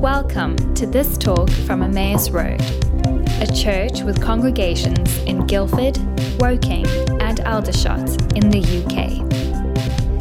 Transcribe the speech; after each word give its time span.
Welcome 0.00 0.56
to 0.76 0.86
this 0.86 1.18
talk 1.18 1.50
from 1.50 1.82
Emmaus 1.82 2.30
Road, 2.30 2.58
a 3.42 3.46
church 3.54 4.00
with 4.00 4.22
congregations 4.22 5.18
in 5.24 5.46
Guildford, 5.46 5.98
Woking, 6.40 6.86
and 7.20 7.40
Aldershot 7.40 8.08
in 8.34 8.48
the 8.48 8.60
UK. 8.80 9.28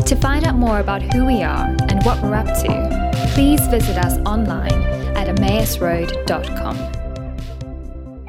To 0.05 0.15
find 0.17 0.45
out 0.45 0.55
more 0.55 0.81
about 0.81 1.01
who 1.01 1.25
we 1.25 1.43
are 1.43 1.73
and 1.87 2.03
what 2.03 2.21
we're 2.21 2.35
up 2.35 2.47
to, 2.47 3.31
please 3.33 3.65
visit 3.67 3.97
us 3.97 4.17
online 4.27 4.83
at 5.15 5.33
emmausroad.com. 5.33 6.75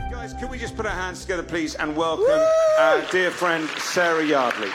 Guys, 0.08 0.32
can 0.35 0.50
we 0.50 0.57
just 0.57 0.76
put 0.76 0.86
our 0.86 0.93
hands 0.93 1.22
together, 1.22 1.43
please, 1.43 1.75
and 1.75 1.96
welcome 1.96 2.46
our 2.79 3.03
dear 3.11 3.32
friend 3.32 3.68
Sarah 3.71 4.25
Yardley. 4.25 4.71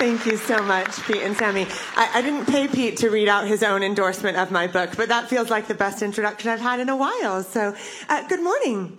Thank 0.00 0.24
you 0.24 0.38
so 0.38 0.62
much, 0.62 0.98
Pete 1.02 1.20
and 1.20 1.36
Sammy. 1.36 1.66
I, 1.94 2.10
I, 2.14 2.22
didn't 2.22 2.46
pay 2.46 2.66
Pete 2.66 2.96
to 2.96 3.10
read 3.10 3.28
out 3.28 3.46
his 3.46 3.62
own 3.62 3.82
endorsement 3.82 4.38
of 4.38 4.50
my 4.50 4.66
book, 4.66 4.96
but 4.96 5.10
that 5.10 5.28
feels 5.28 5.50
like 5.50 5.68
the 5.68 5.74
best 5.74 6.00
introduction 6.00 6.48
I've 6.48 6.58
had 6.58 6.80
in 6.80 6.88
a 6.88 6.96
while. 6.96 7.42
So, 7.42 7.76
uh, 8.08 8.26
good 8.26 8.42
morning. 8.42 8.96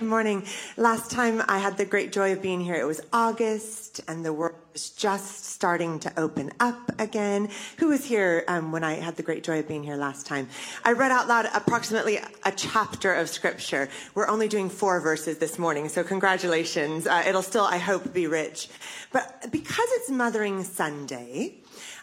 Good 0.00 0.08
morning. 0.08 0.44
Last 0.76 1.12
time 1.12 1.40
I 1.46 1.58
had 1.58 1.76
the 1.76 1.84
great 1.84 2.10
joy 2.10 2.32
of 2.32 2.42
being 2.42 2.60
here, 2.60 2.74
it 2.74 2.84
was 2.84 3.00
August, 3.12 4.00
and 4.08 4.24
the 4.24 4.32
world 4.32 4.56
was 4.72 4.90
just 4.90 5.44
starting 5.44 5.98
to 6.00 6.12
open 6.18 6.50
up 6.58 6.92
again. 6.98 7.48
Who 7.78 7.88
was 7.88 8.04
here 8.04 8.44
um, 8.48 8.72
when 8.72 8.82
I 8.82 8.94
had 8.94 9.16
the 9.16 9.22
great 9.22 9.44
joy 9.44 9.58
of 9.58 9.68
being 9.68 9.82
here 9.82 9.96
last 9.96 10.26
time? 10.26 10.48
I 10.84 10.92
read 10.92 11.10
out 11.10 11.28
loud 11.28 11.46
approximately 11.54 12.18
a 12.44 12.52
chapter 12.52 13.12
of 13.12 13.28
scripture. 13.28 13.88
We're 14.14 14.28
only 14.28 14.48
doing 14.48 14.70
four 14.70 15.00
verses 15.00 15.38
this 15.38 15.58
morning, 15.58 15.88
so 15.88 16.02
congratulations. 16.02 17.06
Uh, 17.06 17.22
it'll 17.26 17.42
still, 17.42 17.64
I 17.64 17.78
hope, 17.78 18.12
be 18.12 18.26
rich. 18.26 18.68
But 19.12 19.48
because 19.52 19.88
it's 19.92 20.10
Mothering 20.10 20.64
Sunday, 20.64 21.56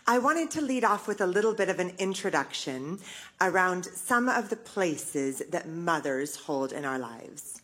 I 0.05 0.19
wanted 0.19 0.51
to 0.51 0.61
lead 0.61 0.83
off 0.83 1.07
with 1.07 1.21
a 1.21 1.27
little 1.27 1.53
bit 1.53 1.69
of 1.69 1.79
an 1.79 1.93
introduction 1.97 2.99
around 3.41 3.85
some 3.85 4.29
of 4.29 4.49
the 4.49 4.55
places 4.55 5.41
that 5.49 5.67
mothers 5.67 6.35
hold 6.35 6.71
in 6.71 6.85
our 6.85 6.99
lives. 6.99 7.58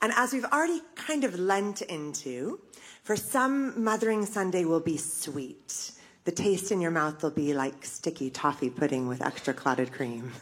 And 0.00 0.12
as 0.14 0.32
we've 0.32 0.44
already 0.44 0.82
kind 0.94 1.24
of 1.24 1.38
lent 1.38 1.82
into, 1.82 2.60
for 3.02 3.16
some, 3.16 3.82
Mothering 3.82 4.26
Sunday 4.26 4.64
will 4.64 4.80
be 4.80 4.96
sweet. 4.96 5.92
The 6.24 6.32
taste 6.32 6.70
in 6.70 6.80
your 6.80 6.90
mouth 6.90 7.22
will 7.22 7.30
be 7.30 7.54
like 7.54 7.84
sticky 7.84 8.30
toffee 8.30 8.70
pudding 8.70 9.08
with 9.08 9.22
extra 9.22 9.54
clotted 9.54 9.92
cream. 9.92 10.32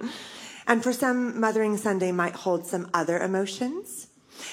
and 0.66 0.82
for 0.82 0.92
some, 0.92 1.38
Mothering 1.38 1.76
Sunday 1.76 2.12
might 2.12 2.34
hold 2.34 2.66
some 2.66 2.88
other 2.94 3.18
emotions. 3.18 4.08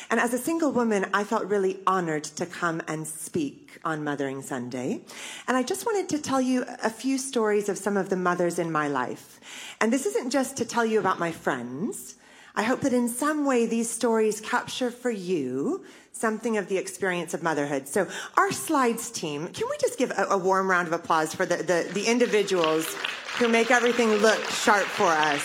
And 0.09 0.19
as 0.19 0.33
a 0.33 0.37
single 0.37 0.71
woman, 0.71 1.05
I 1.13 1.23
felt 1.23 1.45
really 1.45 1.79
honored 1.87 2.23
to 2.25 2.45
come 2.45 2.81
and 2.87 3.07
speak 3.07 3.79
on 3.85 4.03
Mothering 4.03 4.41
Sunday. 4.41 5.01
And 5.47 5.55
I 5.55 5.63
just 5.63 5.85
wanted 5.85 6.09
to 6.09 6.21
tell 6.21 6.41
you 6.41 6.65
a 6.83 6.89
few 6.89 7.17
stories 7.17 7.69
of 7.69 7.77
some 7.77 7.97
of 7.97 8.09
the 8.09 8.15
mothers 8.15 8.59
in 8.59 8.71
my 8.71 8.87
life. 8.87 9.39
And 9.79 9.93
this 9.93 10.05
isn't 10.05 10.31
just 10.31 10.57
to 10.57 10.65
tell 10.65 10.85
you 10.85 10.99
about 10.99 11.19
my 11.19 11.31
friends, 11.31 12.15
I 12.59 12.63
hope 12.63 12.81
that 12.81 12.91
in 12.91 13.07
some 13.07 13.45
way 13.45 13.67
these 13.67 13.89
stories 13.89 14.41
capture 14.41 14.91
for 14.91 15.09
you 15.09 15.85
something 16.11 16.57
of 16.57 16.67
the 16.67 16.77
experience 16.77 17.33
of 17.33 17.41
motherhood. 17.41 17.87
So, 17.87 18.05
our 18.35 18.51
slides 18.51 19.09
team, 19.09 19.47
can 19.47 19.65
we 19.69 19.77
just 19.77 19.97
give 19.97 20.11
a, 20.11 20.25
a 20.31 20.37
warm 20.37 20.69
round 20.69 20.89
of 20.89 20.93
applause 20.93 21.33
for 21.33 21.45
the, 21.45 21.55
the, 21.55 21.89
the 21.93 22.03
individuals 22.03 22.93
who 23.37 23.47
make 23.47 23.71
everything 23.71 24.09
look 24.15 24.43
sharp 24.49 24.83
for 24.83 25.07
us? 25.07 25.41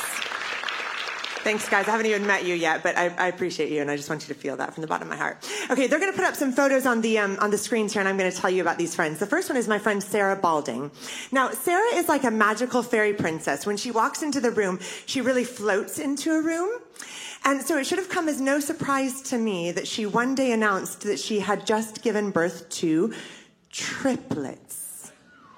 Thanks, 1.44 1.68
guys. 1.68 1.86
I 1.88 1.90
haven't 1.90 2.06
even 2.06 2.26
met 2.26 2.46
you 2.46 2.54
yet, 2.54 2.82
but 2.82 2.96
I, 2.96 3.08
I, 3.18 3.28
appreciate 3.28 3.70
you, 3.70 3.82
and 3.82 3.90
I 3.90 3.96
just 3.96 4.08
want 4.08 4.26
you 4.26 4.32
to 4.32 4.40
feel 4.40 4.56
that 4.56 4.72
from 4.72 4.80
the 4.80 4.86
bottom 4.86 5.08
of 5.08 5.10
my 5.10 5.18
heart. 5.18 5.46
Okay, 5.68 5.86
they're 5.86 5.98
going 5.98 6.10
to 6.10 6.16
put 6.16 6.26
up 6.26 6.36
some 6.36 6.52
photos 6.52 6.86
on 6.86 7.02
the 7.02 7.18
um, 7.18 7.36
on 7.38 7.50
the 7.50 7.58
screens 7.58 7.92
here, 7.92 8.00
and 8.00 8.08
I'm 8.08 8.16
going 8.16 8.30
to 8.32 8.36
tell 8.36 8.48
you 8.48 8.62
about 8.62 8.78
these 8.78 8.94
friends. 8.94 9.18
The 9.18 9.26
first 9.26 9.50
one 9.50 9.58
is 9.58 9.68
my 9.68 9.78
friend 9.78 10.02
Sarah 10.02 10.36
Balding. 10.36 10.90
Now, 11.32 11.50
Sarah 11.50 11.96
is 11.96 12.08
like 12.08 12.24
a 12.24 12.30
magical 12.30 12.82
fairy 12.82 13.12
princess. 13.12 13.66
When 13.66 13.76
she 13.76 13.90
walks 13.90 14.22
into 14.22 14.40
the 14.40 14.50
room, 14.50 14.80
she 15.04 15.20
really 15.20 15.44
floats 15.44 15.98
into 15.98 16.33
a 16.33 16.40
room. 16.40 16.70
And 17.44 17.60
so 17.60 17.77
it 17.77 17.86
should 17.86 17.98
have 17.98 18.08
come 18.08 18.27
as 18.30 18.40
no 18.40 18.58
surprise 18.58 19.20
to 19.24 19.36
me 19.36 19.70
that 19.72 19.86
she 19.86 20.06
one 20.06 20.34
day 20.34 20.50
announced 20.50 21.02
that 21.02 21.18
she 21.18 21.40
had 21.40 21.66
just 21.66 22.02
given 22.02 22.30
birth 22.30 22.70
to 22.80 23.12
triplets. 23.70 24.83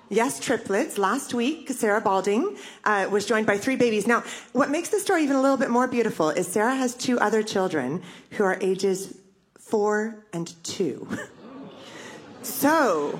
Yes, 0.08 0.38
triplets. 0.38 0.98
Last 0.98 1.34
week, 1.34 1.68
Sarah 1.70 2.00
Balding 2.00 2.56
uh, 2.84 3.08
was 3.10 3.26
joined 3.26 3.46
by 3.46 3.58
three 3.58 3.74
babies. 3.74 4.06
Now, 4.06 4.22
what 4.52 4.70
makes 4.70 4.88
the 4.90 5.00
story 5.00 5.24
even 5.24 5.34
a 5.34 5.42
little 5.42 5.56
bit 5.56 5.68
more 5.68 5.88
beautiful 5.88 6.30
is 6.30 6.46
Sarah 6.46 6.76
has 6.76 6.94
two 6.94 7.18
other 7.18 7.42
children 7.42 8.02
who 8.32 8.44
are 8.44 8.56
ages 8.60 9.18
four 9.58 10.24
and 10.32 10.54
two. 10.62 11.08
so, 12.42 13.18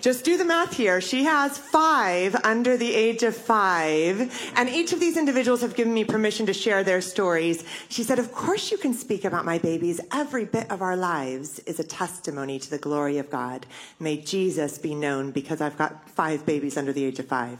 just 0.00 0.24
do 0.24 0.36
the 0.36 0.44
math 0.44 0.74
here. 0.76 1.00
She 1.00 1.24
has 1.24 1.58
five 1.58 2.36
under 2.44 2.76
the 2.76 2.94
age 2.94 3.22
of 3.22 3.36
five, 3.36 4.52
and 4.56 4.68
each 4.68 4.92
of 4.92 5.00
these 5.00 5.16
individuals 5.16 5.62
have 5.62 5.74
given 5.74 5.92
me 5.92 6.04
permission 6.04 6.46
to 6.46 6.52
share 6.52 6.84
their 6.84 7.00
stories. 7.00 7.64
She 7.88 8.02
said, 8.02 8.18
Of 8.18 8.32
course, 8.32 8.70
you 8.70 8.78
can 8.78 8.94
speak 8.94 9.24
about 9.24 9.44
my 9.44 9.58
babies. 9.58 10.00
Every 10.12 10.44
bit 10.44 10.70
of 10.70 10.82
our 10.82 10.96
lives 10.96 11.58
is 11.60 11.80
a 11.80 11.84
testimony 11.84 12.58
to 12.58 12.70
the 12.70 12.78
glory 12.78 13.18
of 13.18 13.30
God. 13.30 13.66
May 13.98 14.18
Jesus 14.18 14.78
be 14.78 14.94
known 14.94 15.30
because 15.32 15.60
I've 15.60 15.78
got 15.78 16.08
five 16.10 16.46
babies 16.46 16.76
under 16.76 16.92
the 16.92 17.04
age 17.04 17.18
of 17.18 17.26
five. 17.26 17.58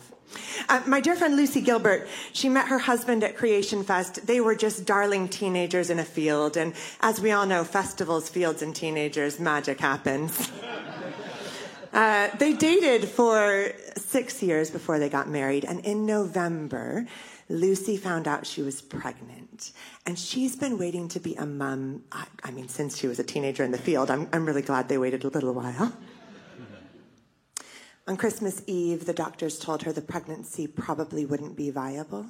Uh, 0.68 0.82
my 0.86 1.00
dear 1.00 1.16
friend 1.16 1.36
Lucy 1.36 1.60
Gilbert, 1.60 2.06
she 2.32 2.48
met 2.48 2.68
her 2.68 2.78
husband 2.78 3.24
at 3.24 3.36
Creation 3.36 3.82
Fest. 3.82 4.26
They 4.26 4.40
were 4.40 4.54
just 4.54 4.84
darling 4.84 5.28
teenagers 5.28 5.90
in 5.90 5.98
a 5.98 6.04
field. 6.04 6.56
And 6.56 6.74
as 7.00 7.20
we 7.20 7.32
all 7.32 7.46
know, 7.46 7.64
festivals, 7.64 8.28
fields, 8.28 8.62
and 8.62 8.76
teenagers, 8.76 9.40
magic 9.40 9.80
happens. 9.80 10.50
Uh, 11.98 12.30
they 12.36 12.52
dated 12.52 13.08
for 13.08 13.72
six 13.96 14.40
years 14.40 14.70
before 14.70 15.00
they 15.00 15.08
got 15.08 15.28
married, 15.28 15.64
and 15.64 15.84
in 15.84 16.06
November, 16.06 17.04
Lucy 17.48 17.96
found 17.96 18.28
out 18.28 18.46
she 18.46 18.62
was 18.62 18.80
pregnant. 18.80 19.72
And 20.06 20.16
she's 20.16 20.54
been 20.54 20.78
waiting 20.78 21.08
to 21.08 21.18
be 21.18 21.34
a 21.34 21.44
mom, 21.44 22.04
I, 22.12 22.26
I 22.44 22.52
mean, 22.52 22.68
since 22.68 22.96
she 22.96 23.08
was 23.08 23.18
a 23.18 23.24
teenager 23.24 23.64
in 23.64 23.72
the 23.72 23.78
field. 23.78 24.12
I'm, 24.12 24.28
I'm 24.32 24.46
really 24.46 24.62
glad 24.62 24.88
they 24.88 24.96
waited 24.96 25.24
a 25.24 25.28
little 25.28 25.52
while. 25.52 25.92
On 28.06 28.16
Christmas 28.16 28.62
Eve, 28.68 29.04
the 29.04 29.12
doctors 29.12 29.58
told 29.58 29.82
her 29.82 29.92
the 29.92 30.00
pregnancy 30.00 30.68
probably 30.68 31.26
wouldn't 31.26 31.56
be 31.56 31.68
viable. 31.72 32.26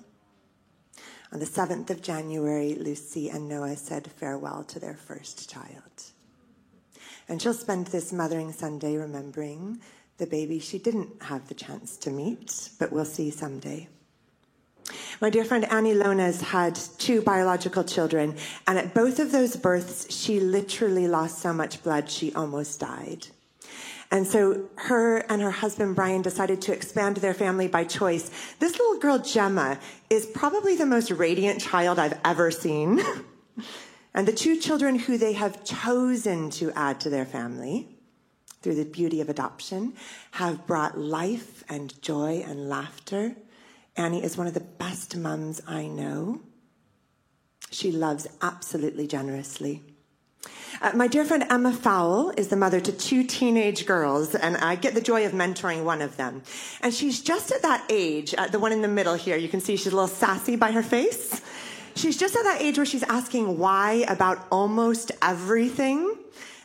On 1.31 1.41
the 1.41 1.45
7th 1.45 1.91
of 1.91 2.01
January, 2.01 2.75
Lucy 2.75 3.29
and 3.29 3.47
Noah 3.47 3.77
said 3.77 4.11
farewell 4.13 4.65
to 4.65 4.81
their 4.81 4.97
first 4.97 5.51
child. 5.51 6.15
And 7.29 7.41
she'll 7.41 7.55
spend 7.55 7.89
this 7.89 8.13
Mothering 8.13 8.53
Sunday 8.53 8.97
remembering 8.97 9.81
the 10.17 10.27
baby 10.27 10.59
she 10.59 10.79
didn't 10.79 11.23
have 11.23 11.47
the 11.49 11.55
chance 11.55 11.97
to 11.99 12.11
meet, 12.11 12.71
but 12.79 12.91
we'll 12.91 13.05
see 13.05 13.31
someday. 13.31 13.89
My 15.21 15.31
dear 15.31 15.45
friend 15.45 15.65
Annie 15.71 15.95
Lones 15.95 16.41
had 16.41 16.75
two 16.99 17.21
biological 17.23 17.85
children, 17.85 18.37
and 18.67 18.79
at 18.79 18.95
both 18.95 19.19
of 19.19 19.33
those 19.33 19.57
births, 19.57 20.13
she 20.13 20.41
literally 20.41 21.07
lost 21.07 21.39
so 21.39 21.53
much 21.53 21.83
blood 21.83 22.11
she 22.11 22.33
almost 22.35 22.81
died. 22.81 23.27
And 24.11 24.27
so 24.27 24.65
her 24.77 25.19
and 25.31 25.43
her 25.43 25.51
husband 25.51 25.95
Brian 25.95 26.23
decided 26.23 26.63
to 26.63 26.73
expand 26.73 27.19
their 27.19 27.35
family 27.35 27.69
by 27.69 27.85
choice. 27.85 28.31
This 28.59 28.79
little 28.79 28.99
girl, 28.99 29.19
Gemma, 29.19 29.79
is 30.09 30.25
probably 30.25 30.77
the 30.77 30.87
most 30.87 31.11
radiant 31.11 31.61
child 31.61 31.99
I've 31.99 32.19
ever 32.25 32.51
seen. 32.51 33.01
and 34.15 34.27
the 34.27 34.33
two 34.33 34.59
children 34.59 34.99
who 34.99 35.19
they 35.19 35.35
have 35.35 35.65
chosen 35.65 36.51
to 36.51 36.73
add 36.73 37.01
to 37.01 37.11
their 37.11 37.27
family 37.27 37.89
through 38.63 38.75
the 38.75 38.85
beauty 38.85 39.21
of 39.21 39.29
adoption 39.29 39.93
have 40.33 40.67
brought 40.67 40.99
life 40.99 41.63
and 41.69 42.01
joy 42.03 42.43
and 42.47 42.69
laughter. 42.69 43.37
Annie 43.97 44.23
is 44.23 44.37
one 44.37 44.47
of 44.47 44.55
the 44.55 44.61
best 44.61 45.17
mums 45.17 45.61
I 45.67 45.87
know. 45.87 46.41
She 47.71 47.93
loves 47.93 48.27
absolutely 48.41 49.07
generously. 49.07 49.83
Uh, 50.81 50.93
my 50.95 51.09
dear 51.09 51.25
friend 51.25 51.45
Emma 51.51 51.73
Fowle 51.73 52.31
is 52.37 52.49
the 52.49 52.57
mother 52.57 52.81
to 52.81 52.93
two 52.93 53.25
teenage 53.25 53.85
girls, 53.85 54.35
and 54.35 54.57
I 54.57 54.77
get 54.77 54.95
the 54.95 55.01
joy 55.01 55.27
of 55.27 55.33
mentoring 55.33 55.83
one 55.83 56.01
of 56.01 56.17
them. 56.17 56.43
And 56.81 56.95
she's 56.95 57.21
just 57.21 57.51
at 57.51 57.63
that 57.63 57.85
age, 57.91 58.35
uh, 58.39 58.47
the 58.47 58.61
one 58.61 58.73
in 58.73 58.83
the 58.83 58.89
middle 58.89 59.15
here. 59.15 59.37
You 59.37 59.49
can 59.49 59.61
see 59.61 59.77
she's 59.77 59.93
a 59.93 59.97
little 59.97 60.07
sassy 60.07 60.55
by 60.55 60.71
her 60.71 60.83
face. 60.83 61.41
She's 61.99 62.17
just 62.17 62.37
at 62.37 62.45
that 62.45 62.63
age 62.63 62.77
where 62.77 62.87
she's 62.87 63.03
asking 63.03 63.59
why 63.59 64.05
about 64.09 64.47
almost 64.53 65.11
everything. 65.21 66.17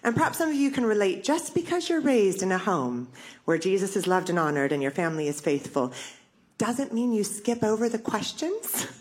And 0.03 0.15
perhaps 0.15 0.37
some 0.37 0.49
of 0.49 0.55
you 0.55 0.69
can 0.69 0.85
relate 0.85 1.23
just 1.23 1.55
because 1.55 1.89
you're 1.89 2.01
raised 2.01 2.43
in 2.43 2.51
a 2.51 2.59
home 2.59 3.07
where 3.45 3.57
Jesus 3.57 3.95
is 3.95 4.05
loved 4.05 4.29
and 4.29 4.37
honored 4.37 4.71
and 4.71 4.83
your 4.83 4.91
family 4.91 5.27
is 5.27 5.41
faithful 5.41 5.91
doesn't 6.59 6.93
mean 6.93 7.13
you 7.13 7.23
skip 7.23 7.63
over 7.63 7.89
the 7.89 7.99
questions. 7.99 8.87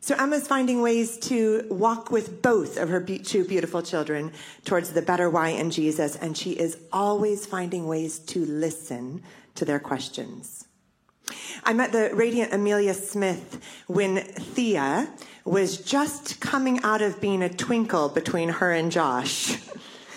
So 0.00 0.14
Emma's 0.14 0.46
finding 0.46 0.80
ways 0.80 1.18
to 1.26 1.66
walk 1.68 2.10
with 2.10 2.40
both 2.40 2.78
of 2.78 2.88
her 2.88 3.00
two 3.00 3.44
beautiful 3.44 3.82
children 3.82 4.32
towards 4.64 4.92
the 4.92 5.02
better 5.02 5.28
why 5.28 5.48
in 5.48 5.70
Jesus, 5.70 6.16
and 6.16 6.38
she 6.38 6.52
is 6.52 6.78
always 6.92 7.44
finding 7.44 7.86
ways 7.86 8.20
to 8.20 8.46
listen 8.46 9.22
to 9.56 9.66
their 9.66 9.80
questions. 9.80 10.66
I 11.64 11.72
met 11.72 11.92
the 11.92 12.10
radiant 12.14 12.54
Amelia 12.54 12.94
Smith 12.94 13.60
when 13.86 14.18
Thea 14.18 15.12
was 15.48 15.78
just 15.78 16.40
coming 16.40 16.82
out 16.82 17.02
of 17.02 17.20
being 17.20 17.42
a 17.42 17.48
twinkle 17.48 18.08
between 18.08 18.48
her 18.48 18.72
and 18.72 18.92
Josh. 18.92 19.56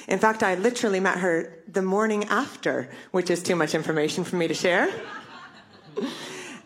In 0.08 0.20
fact, 0.20 0.44
I 0.44 0.56
literally 0.56 1.00
met 1.00 1.20
her 1.20 1.58
the 1.68 1.82
morning 1.82 2.26
after, 2.26 2.90
which 3.12 3.30
is 3.30 3.42
too 3.42 3.56
much 3.56 3.74
information 3.74 4.24
for 4.24 4.36
me 4.36 4.48
to 4.48 4.54
share. 4.54 4.90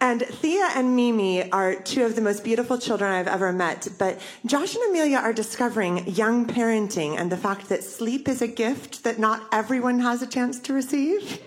And 0.02 0.22
Thea 0.22 0.70
and 0.76 0.96
Mimi 0.96 1.50
are 1.52 1.76
two 1.76 2.04
of 2.04 2.16
the 2.16 2.22
most 2.22 2.44
beautiful 2.44 2.78
children 2.78 3.12
I've 3.12 3.28
ever 3.28 3.54
met. 3.54 3.88
But 3.98 4.20
Josh 4.46 4.76
and 4.76 4.84
Amelia 4.90 5.18
are 5.18 5.34
discovering 5.34 6.08
young 6.08 6.46
parenting 6.46 7.18
and 7.18 7.32
the 7.32 7.38
fact 7.38 7.70
that 7.70 7.84
sleep 7.84 8.28
is 8.28 8.42
a 8.42 8.48
gift 8.48 9.04
that 9.04 9.20
not 9.20 9.48
everyone 9.52 10.00
has 10.00 10.22
a 10.22 10.28
chance 10.28 10.60
to 10.62 10.74
receive. 10.74 11.42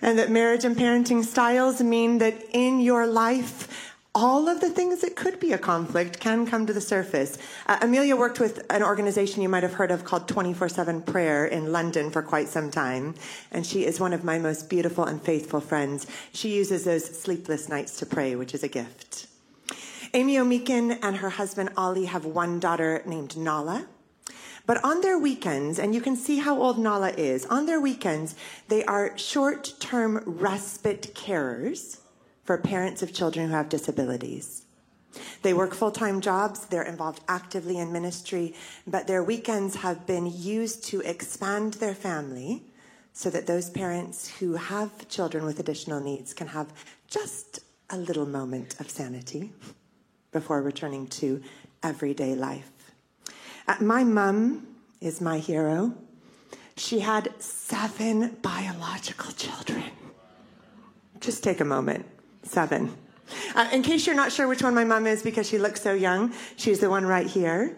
And 0.00 0.18
that 0.18 0.30
marriage 0.30 0.64
and 0.64 0.76
parenting 0.76 1.24
styles 1.24 1.80
mean 1.80 2.18
that 2.18 2.34
in 2.52 2.80
your 2.80 3.06
life, 3.06 3.93
all 4.14 4.48
of 4.48 4.60
the 4.60 4.70
things 4.70 5.00
that 5.00 5.16
could 5.16 5.40
be 5.40 5.52
a 5.52 5.58
conflict 5.58 6.20
can 6.20 6.46
come 6.46 6.66
to 6.66 6.72
the 6.72 6.80
surface. 6.80 7.36
Uh, 7.66 7.78
Amelia 7.82 8.14
worked 8.14 8.38
with 8.38 8.64
an 8.70 8.82
organization 8.82 9.42
you 9.42 9.48
might 9.48 9.64
have 9.64 9.74
heard 9.74 9.90
of 9.90 10.04
called 10.04 10.28
24 10.28 10.68
7 10.68 11.02
Prayer 11.02 11.46
in 11.46 11.72
London 11.72 12.10
for 12.10 12.22
quite 12.22 12.48
some 12.48 12.70
time, 12.70 13.14
and 13.50 13.66
she 13.66 13.84
is 13.84 13.98
one 13.98 14.12
of 14.12 14.22
my 14.22 14.38
most 14.38 14.70
beautiful 14.70 15.04
and 15.04 15.20
faithful 15.20 15.60
friends. 15.60 16.06
She 16.32 16.54
uses 16.54 16.84
those 16.84 17.04
sleepless 17.04 17.68
nights 17.68 17.98
to 17.98 18.06
pray, 18.06 18.36
which 18.36 18.54
is 18.54 18.62
a 18.62 18.68
gift. 18.68 19.26
Amy 20.12 20.36
Omeekin 20.36 20.96
and 21.02 21.16
her 21.16 21.30
husband 21.30 21.70
Ollie 21.76 22.04
have 22.04 22.24
one 22.24 22.60
daughter 22.60 23.02
named 23.04 23.36
Nala. 23.36 23.86
But 24.66 24.82
on 24.82 25.00
their 25.00 25.18
weekends, 25.18 25.78
and 25.78 25.94
you 25.94 26.00
can 26.00 26.16
see 26.16 26.38
how 26.38 26.62
old 26.62 26.78
Nala 26.78 27.10
is, 27.10 27.44
on 27.46 27.66
their 27.66 27.80
weekends, 27.80 28.34
they 28.68 28.84
are 28.84 29.18
short 29.18 29.74
term 29.80 30.22
respite 30.24 31.14
carers 31.14 31.98
for 32.44 32.58
parents 32.58 33.02
of 33.02 33.12
children 33.12 33.48
who 33.48 33.54
have 33.54 33.68
disabilities. 33.68 34.62
They 35.42 35.54
work 35.54 35.74
full 35.74 35.90
time 35.90 36.20
jobs, 36.20 36.66
they're 36.66 36.82
involved 36.82 37.20
actively 37.28 37.78
in 37.78 37.92
ministry, 37.92 38.54
but 38.86 39.06
their 39.06 39.22
weekends 39.22 39.76
have 39.76 40.06
been 40.06 40.26
used 40.26 40.84
to 40.84 41.00
expand 41.00 41.74
their 41.74 41.94
family 41.94 42.62
so 43.12 43.30
that 43.30 43.46
those 43.46 43.70
parents 43.70 44.28
who 44.38 44.54
have 44.54 45.08
children 45.08 45.44
with 45.44 45.60
additional 45.60 46.00
needs 46.00 46.34
can 46.34 46.48
have 46.48 46.72
just 47.06 47.60
a 47.90 47.96
little 47.96 48.26
moment 48.26 48.80
of 48.80 48.90
sanity 48.90 49.52
before 50.32 50.62
returning 50.62 51.06
to 51.06 51.40
everyday 51.82 52.34
life. 52.34 52.70
Uh, 53.68 53.76
my 53.80 54.02
mum 54.02 54.66
is 55.00 55.20
my 55.20 55.38
hero. 55.38 55.94
She 56.76 57.00
had 57.00 57.32
seven 57.40 58.36
biological 58.42 59.30
children. 59.32 59.84
Just 61.20 61.44
take 61.44 61.60
a 61.60 61.64
moment. 61.64 62.04
Seven. 62.44 62.96
Uh, 63.54 63.68
in 63.72 63.82
case 63.82 64.06
you're 64.06 64.14
not 64.14 64.30
sure 64.30 64.46
which 64.46 64.62
one 64.62 64.74
my 64.74 64.84
mom 64.84 65.06
is 65.06 65.22
because 65.22 65.48
she 65.48 65.58
looks 65.58 65.80
so 65.80 65.94
young, 65.94 66.32
she's 66.56 66.78
the 66.78 66.90
one 66.90 67.06
right 67.06 67.26
here. 67.26 67.76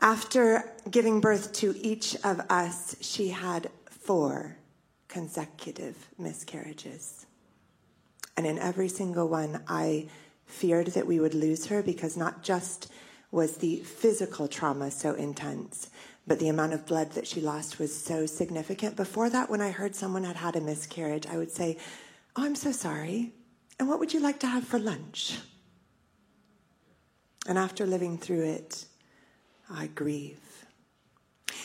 After 0.00 0.72
giving 0.90 1.20
birth 1.20 1.52
to 1.54 1.74
each 1.76 2.16
of 2.24 2.40
us, 2.50 2.96
she 3.00 3.28
had 3.28 3.70
four 3.90 4.56
consecutive 5.08 6.08
miscarriages. 6.18 7.26
And 8.36 8.46
in 8.46 8.58
every 8.58 8.88
single 8.88 9.28
one, 9.28 9.62
I 9.68 10.08
feared 10.46 10.88
that 10.88 11.06
we 11.06 11.20
would 11.20 11.34
lose 11.34 11.66
her 11.66 11.82
because 11.82 12.16
not 12.16 12.42
just 12.42 12.90
was 13.30 13.58
the 13.58 13.76
physical 13.80 14.48
trauma 14.48 14.90
so 14.90 15.14
intense, 15.14 15.90
but 16.26 16.38
the 16.38 16.48
amount 16.48 16.72
of 16.72 16.86
blood 16.86 17.12
that 17.12 17.26
she 17.26 17.40
lost 17.40 17.78
was 17.78 17.94
so 17.94 18.26
significant. 18.26 18.96
Before 18.96 19.30
that, 19.30 19.50
when 19.50 19.60
I 19.60 19.70
heard 19.70 19.94
someone 19.94 20.24
had 20.24 20.36
had 20.36 20.56
a 20.56 20.60
miscarriage, 20.60 21.26
I 21.26 21.36
would 21.36 21.50
say, 21.50 21.76
Oh, 22.36 22.44
I'm 22.44 22.54
so 22.54 22.72
sorry. 22.72 23.32
And 23.78 23.88
what 23.88 23.98
would 23.98 24.12
you 24.12 24.20
like 24.20 24.40
to 24.40 24.46
have 24.46 24.64
for 24.64 24.78
lunch? 24.78 25.38
And 27.46 27.58
after 27.58 27.86
living 27.86 28.18
through 28.18 28.44
it, 28.44 28.84
I 29.70 29.88
grieve. 29.88 30.40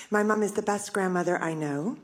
My 0.10 0.24
mom 0.24 0.44
is 0.44 0.54
the 0.54 0.62
best 0.62 0.94
grandmother 0.94 1.42
I 1.42 1.54
know, 1.54 1.98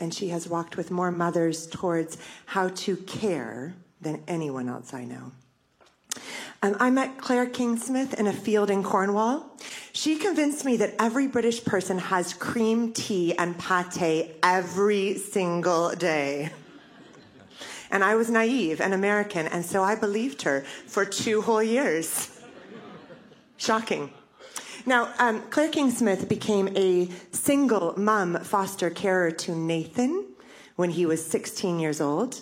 and 0.00 0.14
she 0.14 0.28
has 0.28 0.48
walked 0.48 0.76
with 0.76 0.90
more 0.90 1.10
mothers 1.10 1.66
towards 1.66 2.18
how 2.46 2.68
to 2.68 2.96
care 2.96 3.74
than 4.00 4.22
anyone 4.28 4.68
else 4.68 4.94
I 4.94 5.04
know. 5.04 5.32
Um, 6.62 6.76
I 6.80 6.90
met 6.90 7.18
Claire 7.18 7.46
Kingsmith 7.46 8.14
in 8.14 8.26
a 8.26 8.32
field 8.32 8.70
in 8.70 8.82
Cornwall. 8.82 9.56
She 9.92 10.16
convinced 10.16 10.64
me 10.64 10.76
that 10.78 10.94
every 10.98 11.28
British 11.28 11.64
person 11.64 11.98
has 11.98 12.32
cream 12.32 12.92
tea 12.92 13.36
and 13.36 13.56
pate 13.58 14.36
every 14.42 15.18
single 15.18 15.90
day. 15.90 16.50
And 17.90 18.04
I 18.04 18.14
was 18.16 18.30
naive 18.30 18.80
and 18.80 18.92
American, 18.92 19.46
and 19.46 19.64
so 19.64 19.82
I 19.82 19.94
believed 19.94 20.42
her 20.42 20.64
for 20.86 21.04
two 21.04 21.42
whole 21.42 21.62
years. 21.62 22.40
Shocking. 23.56 24.10
Now, 24.86 25.12
um, 25.18 25.42
Claire 25.50 25.70
Kingsmith 25.70 26.28
became 26.28 26.68
a 26.76 27.08
single 27.32 27.98
mom 27.98 28.38
foster 28.40 28.88
carer 28.88 29.30
to 29.32 29.54
Nathan 29.54 30.24
when 30.76 30.90
he 30.90 31.06
was 31.06 31.24
16 31.24 31.80
years 31.80 32.00
old. 32.00 32.40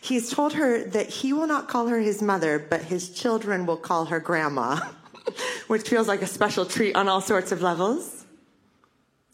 He's 0.00 0.30
told 0.30 0.54
her 0.54 0.84
that 0.84 1.08
he 1.08 1.32
will 1.32 1.46
not 1.46 1.68
call 1.68 1.88
her 1.88 2.00
his 2.00 2.20
mother, 2.20 2.58
but 2.58 2.82
his 2.82 3.10
children 3.10 3.66
will 3.66 3.76
call 3.76 4.06
her 4.06 4.20
grandma, 4.20 4.80
which 5.68 5.88
feels 5.88 6.08
like 6.08 6.22
a 6.22 6.26
special 6.26 6.64
treat 6.64 6.96
on 6.96 7.08
all 7.08 7.20
sorts 7.20 7.52
of 7.52 7.62
levels. 7.62 8.24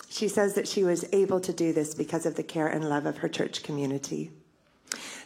She 0.08 0.28
says 0.28 0.54
that 0.54 0.68
she 0.68 0.84
was 0.84 1.04
able 1.12 1.40
to 1.40 1.52
do 1.52 1.72
this 1.72 1.94
because 1.94 2.26
of 2.26 2.36
the 2.36 2.42
care 2.42 2.68
and 2.68 2.88
love 2.88 3.06
of 3.06 3.18
her 3.18 3.28
church 3.28 3.62
community. 3.62 4.30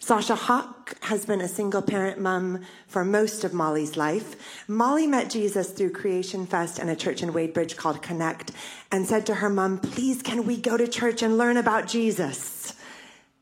Sasha 0.00 0.36
Hawk 0.36 0.96
has 1.02 1.26
been 1.26 1.40
a 1.40 1.48
single 1.48 1.82
parent 1.82 2.20
mom 2.20 2.64
for 2.86 3.04
most 3.04 3.44
of 3.44 3.52
Molly's 3.52 3.96
life. 3.96 4.64
Molly 4.68 5.06
met 5.06 5.28
Jesus 5.28 5.70
through 5.70 5.90
Creation 5.90 6.46
Fest 6.46 6.78
and 6.78 6.88
a 6.88 6.96
church 6.96 7.22
in 7.22 7.32
Wadebridge 7.32 7.76
called 7.76 8.00
Connect 8.00 8.52
and 8.92 9.06
said 9.06 9.26
to 9.26 9.34
her 9.34 9.50
mom, 9.50 9.78
Please, 9.78 10.22
can 10.22 10.46
we 10.46 10.56
go 10.56 10.76
to 10.76 10.86
church 10.86 11.22
and 11.22 11.36
learn 11.36 11.56
about 11.56 11.88
Jesus? 11.88 12.74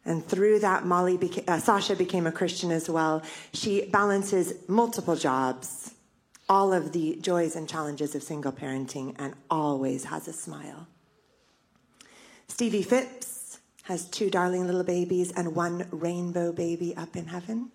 And 0.05 0.25
through 0.25 0.61
that, 0.61 0.87
Molly 0.87 1.17
became, 1.17 1.45
uh, 1.47 1.59
Sasha 1.59 1.95
became 1.95 2.27
a 2.27 2.33
Christian 2.33 2.71
as 2.71 2.89
well. 2.89 3.23
She 3.53 3.87
balances 3.87 4.55
multiple 4.69 5.17
jobs, 5.17 5.95
all 6.49 6.73
of 6.73 6.93
the 6.93 7.19
joys 7.21 7.57
and 7.57 7.69
challenges 7.69 8.15
of 8.15 8.23
single 8.23 8.53
parenting, 8.53 9.15
and 9.19 9.35
always 9.51 10.05
has 10.05 10.27
a 10.29 10.33
smile. 10.33 10.87
Stevie 12.49 12.83
Phipps 12.83 13.36
has 13.87 14.05
two 14.05 14.29
darling 14.29 14.67
little 14.67 14.83
babies 14.83 15.31
and 15.31 15.55
one 15.55 15.87
rainbow 15.93 16.51
baby 16.51 16.97
up 16.97 17.15
in 17.15 17.27
heaven. 17.27 17.71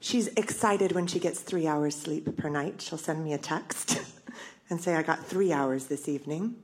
She's 0.00 0.28
excited 0.28 0.92
when 0.92 1.06
she 1.06 1.18
gets 1.18 1.40
three 1.40 1.66
hours 1.66 1.94
sleep 1.94 2.34
per 2.38 2.48
night. 2.48 2.80
She'll 2.80 2.96
send 2.96 3.22
me 3.22 3.34
a 3.34 3.38
text 3.38 4.00
and 4.70 4.80
say, 4.80 4.94
I 4.94 5.02
got 5.02 5.26
three 5.26 5.52
hours 5.52 5.86
this 5.86 6.08
evening. 6.08 6.56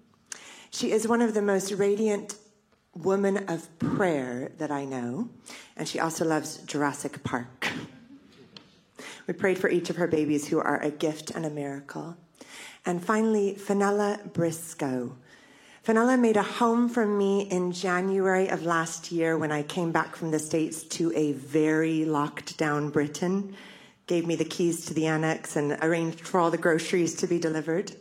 She 0.70 0.90
is 0.90 1.06
one 1.06 1.20
of 1.20 1.34
the 1.34 1.42
most 1.42 1.72
radiant 1.72 2.36
woman 2.94 3.48
of 3.50 3.78
prayer 3.78 4.52
that 4.56 4.70
I 4.70 4.86
know, 4.86 5.28
and 5.76 5.86
she 5.86 6.00
also 6.00 6.24
loves 6.24 6.58
Jurassic 6.58 7.22
Park. 7.24 7.68
We 9.26 9.34
prayed 9.34 9.58
for 9.58 9.68
each 9.68 9.90
of 9.90 9.96
her 9.96 10.06
babies 10.06 10.48
who 10.48 10.58
are 10.58 10.80
a 10.80 10.90
gift 10.90 11.30
and 11.30 11.44
a 11.44 11.50
miracle. 11.50 12.16
And 12.86 13.04
finally, 13.04 13.54
Fenella 13.54 14.18
Briscoe. 14.32 15.16
Fenella 15.82 16.18
made 16.18 16.36
a 16.36 16.42
home 16.42 16.90
for 16.90 17.06
me 17.06 17.48
in 17.48 17.72
January 17.72 18.48
of 18.48 18.66
last 18.66 19.10
year 19.10 19.38
when 19.38 19.50
I 19.50 19.62
came 19.62 19.92
back 19.92 20.14
from 20.14 20.30
the 20.30 20.38
States 20.38 20.82
to 20.84 21.10
a 21.16 21.32
very 21.32 22.04
locked 22.04 22.58
down 22.58 22.90
Britain. 22.90 23.56
Gave 24.06 24.26
me 24.26 24.36
the 24.36 24.44
keys 24.44 24.84
to 24.86 24.94
the 24.94 25.06
annex 25.06 25.56
and 25.56 25.78
arranged 25.80 26.20
for 26.20 26.38
all 26.38 26.50
the 26.50 26.58
groceries 26.58 27.14
to 27.16 27.26
be 27.26 27.38
delivered. 27.38 27.92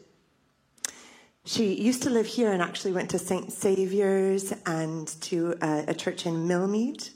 She 1.45 1.73
used 1.73 2.03
to 2.03 2.09
live 2.09 2.25
here 2.25 2.51
and 2.51 2.61
actually 2.61 2.91
went 2.91 3.11
to 3.11 3.19
St. 3.19 3.49
Saviour's 3.49 4.53
and 4.65 5.07
to 5.21 5.55
a, 5.61 5.85
a 5.87 5.93
church 5.93 6.25
in 6.25 6.49
Millmead. 6.49 7.09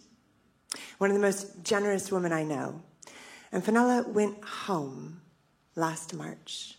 One 0.98 1.10
of 1.10 1.15
the 1.15 1.22
most 1.22 1.62
generous 1.65 2.10
women 2.10 2.32
I 2.32 2.43
know. 2.43 2.82
And 3.51 3.62
Fenella 3.65 4.05
went 4.08 4.41
home 4.46 5.20
last 5.75 6.13
March. 6.13 6.77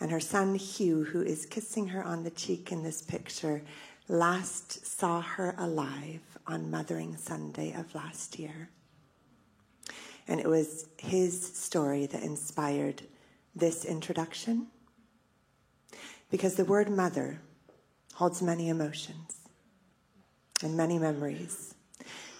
And 0.00 0.10
her 0.10 0.20
son 0.20 0.54
Hugh, 0.54 1.04
who 1.04 1.22
is 1.22 1.44
kissing 1.46 1.88
her 1.88 2.02
on 2.02 2.24
the 2.24 2.30
cheek 2.30 2.72
in 2.72 2.82
this 2.82 3.02
picture, 3.02 3.62
last 4.08 4.86
saw 4.86 5.20
her 5.20 5.54
alive 5.58 6.22
on 6.46 6.70
Mothering 6.70 7.16
Sunday 7.16 7.72
of 7.72 7.94
last 7.94 8.38
year. 8.38 8.70
And 10.26 10.40
it 10.40 10.48
was 10.48 10.86
his 10.98 11.54
story 11.54 12.06
that 12.06 12.22
inspired 12.22 13.02
this 13.54 13.84
introduction 13.84 14.68
because 16.30 16.54
the 16.54 16.64
word 16.64 16.88
mother 16.88 17.40
holds 18.14 18.40
many 18.40 18.68
emotions 18.68 19.40
and 20.62 20.76
many 20.76 20.98
memories. 20.98 21.74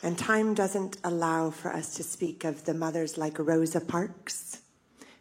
And 0.02 0.16
time 0.16 0.54
doesn't 0.54 0.98
allow 1.04 1.50
for 1.50 1.72
us 1.72 1.94
to 1.96 2.02
speak 2.02 2.44
of 2.44 2.64
the 2.64 2.74
mothers 2.74 3.18
like 3.18 3.38
Rosa 3.38 3.80
Parks, 3.80 4.60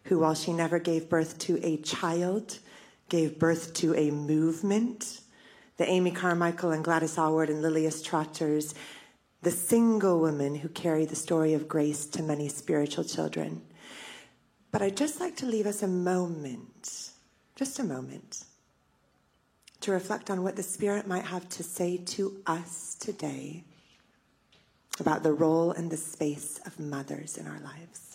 who, 0.03 0.19
while 0.19 0.35
she 0.35 0.53
never 0.53 0.79
gave 0.79 1.09
birth 1.09 1.37
to 1.39 1.59
a 1.65 1.77
child, 1.77 2.59
gave 3.09 3.39
birth 3.39 3.73
to 3.75 3.95
a 3.95 4.11
movement. 4.11 5.21
The 5.77 5.89
Amy 5.89 6.11
Carmichael 6.11 6.71
and 6.71 6.83
Gladys 6.83 7.17
Aylward 7.17 7.49
and 7.49 7.61
Lilias 7.61 8.03
Trotters, 8.03 8.75
the 9.41 9.51
single 9.51 10.19
women 10.19 10.55
who 10.55 10.69
carry 10.69 11.05
the 11.05 11.15
story 11.15 11.53
of 11.53 11.67
grace 11.67 12.05
to 12.07 12.23
many 12.23 12.49
spiritual 12.49 13.03
children. 13.03 13.61
But 14.71 14.81
I'd 14.81 14.97
just 14.97 15.19
like 15.19 15.37
to 15.37 15.45
leave 15.45 15.65
us 15.65 15.81
a 15.81 15.87
moment, 15.87 17.11
just 17.55 17.79
a 17.79 17.83
moment, 17.83 18.43
to 19.81 19.91
reflect 19.91 20.29
on 20.29 20.43
what 20.43 20.55
the 20.55 20.63
Spirit 20.63 21.07
might 21.07 21.25
have 21.25 21.47
to 21.49 21.63
say 21.63 21.97
to 21.97 22.41
us 22.45 22.95
today 22.99 23.63
about 24.99 25.23
the 25.23 25.33
role 25.33 25.71
and 25.71 25.89
the 25.89 25.97
space 25.97 26.59
of 26.65 26.79
mothers 26.79 27.37
in 27.37 27.47
our 27.47 27.59
lives. 27.61 28.08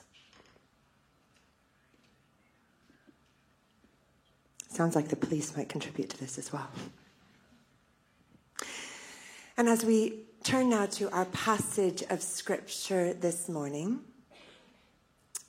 Sounds 4.75 4.97
like 4.97 5.07
the 5.07 5.15
police 5.15 5.57
might 5.57 5.69
contribute 5.69 6.11
to 6.11 6.19
this 6.19 6.37
as 6.37 6.53
well. 6.53 6.69
And 9.57 9.69
as 9.69 9.85
we 9.85 10.25
turn 10.43 10.69
now 10.69 10.87
to 10.87 11.09
our 11.11 11.27
passage 11.27 12.03
of 12.11 12.21
scripture 12.21 13.15
this 13.15 13.49
morning, 13.49 14.01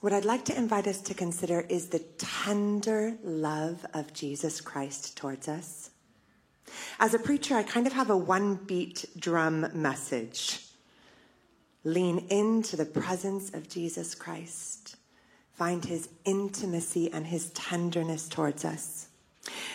what 0.02 0.14
I'd 0.14 0.26
like 0.26 0.46
to 0.46 0.56
invite 0.56 0.86
us 0.86 1.02
to 1.02 1.16
consider 1.16 1.62
is 1.62 1.88
the 1.88 2.04
tender 2.20 3.18
love 3.24 3.84
of 3.96 4.14
Jesus 4.14 4.62
Christ 4.62 5.18
towards 5.18 5.48
us. 5.48 5.90
As 7.00 7.16
a 7.16 7.20
preacher, 7.20 7.56
I 7.56 7.64
kind 7.64 7.88
of 7.88 7.94
have 7.94 8.12
a 8.12 8.18
one 8.18 8.54
beat 8.54 9.06
drum 9.18 9.72
message. 9.74 10.68
Lean 11.84 12.28
into 12.30 12.76
the 12.76 12.86
presence 12.86 13.52
of 13.56 13.70
Jesus 13.70 14.14
Christ, 14.14 14.98
find 15.52 15.84
his 15.84 16.10
intimacy 16.26 17.12
and 17.12 17.26
his 17.26 17.50
tenderness 17.50 18.30
towards 18.30 18.64
us. 18.64 19.08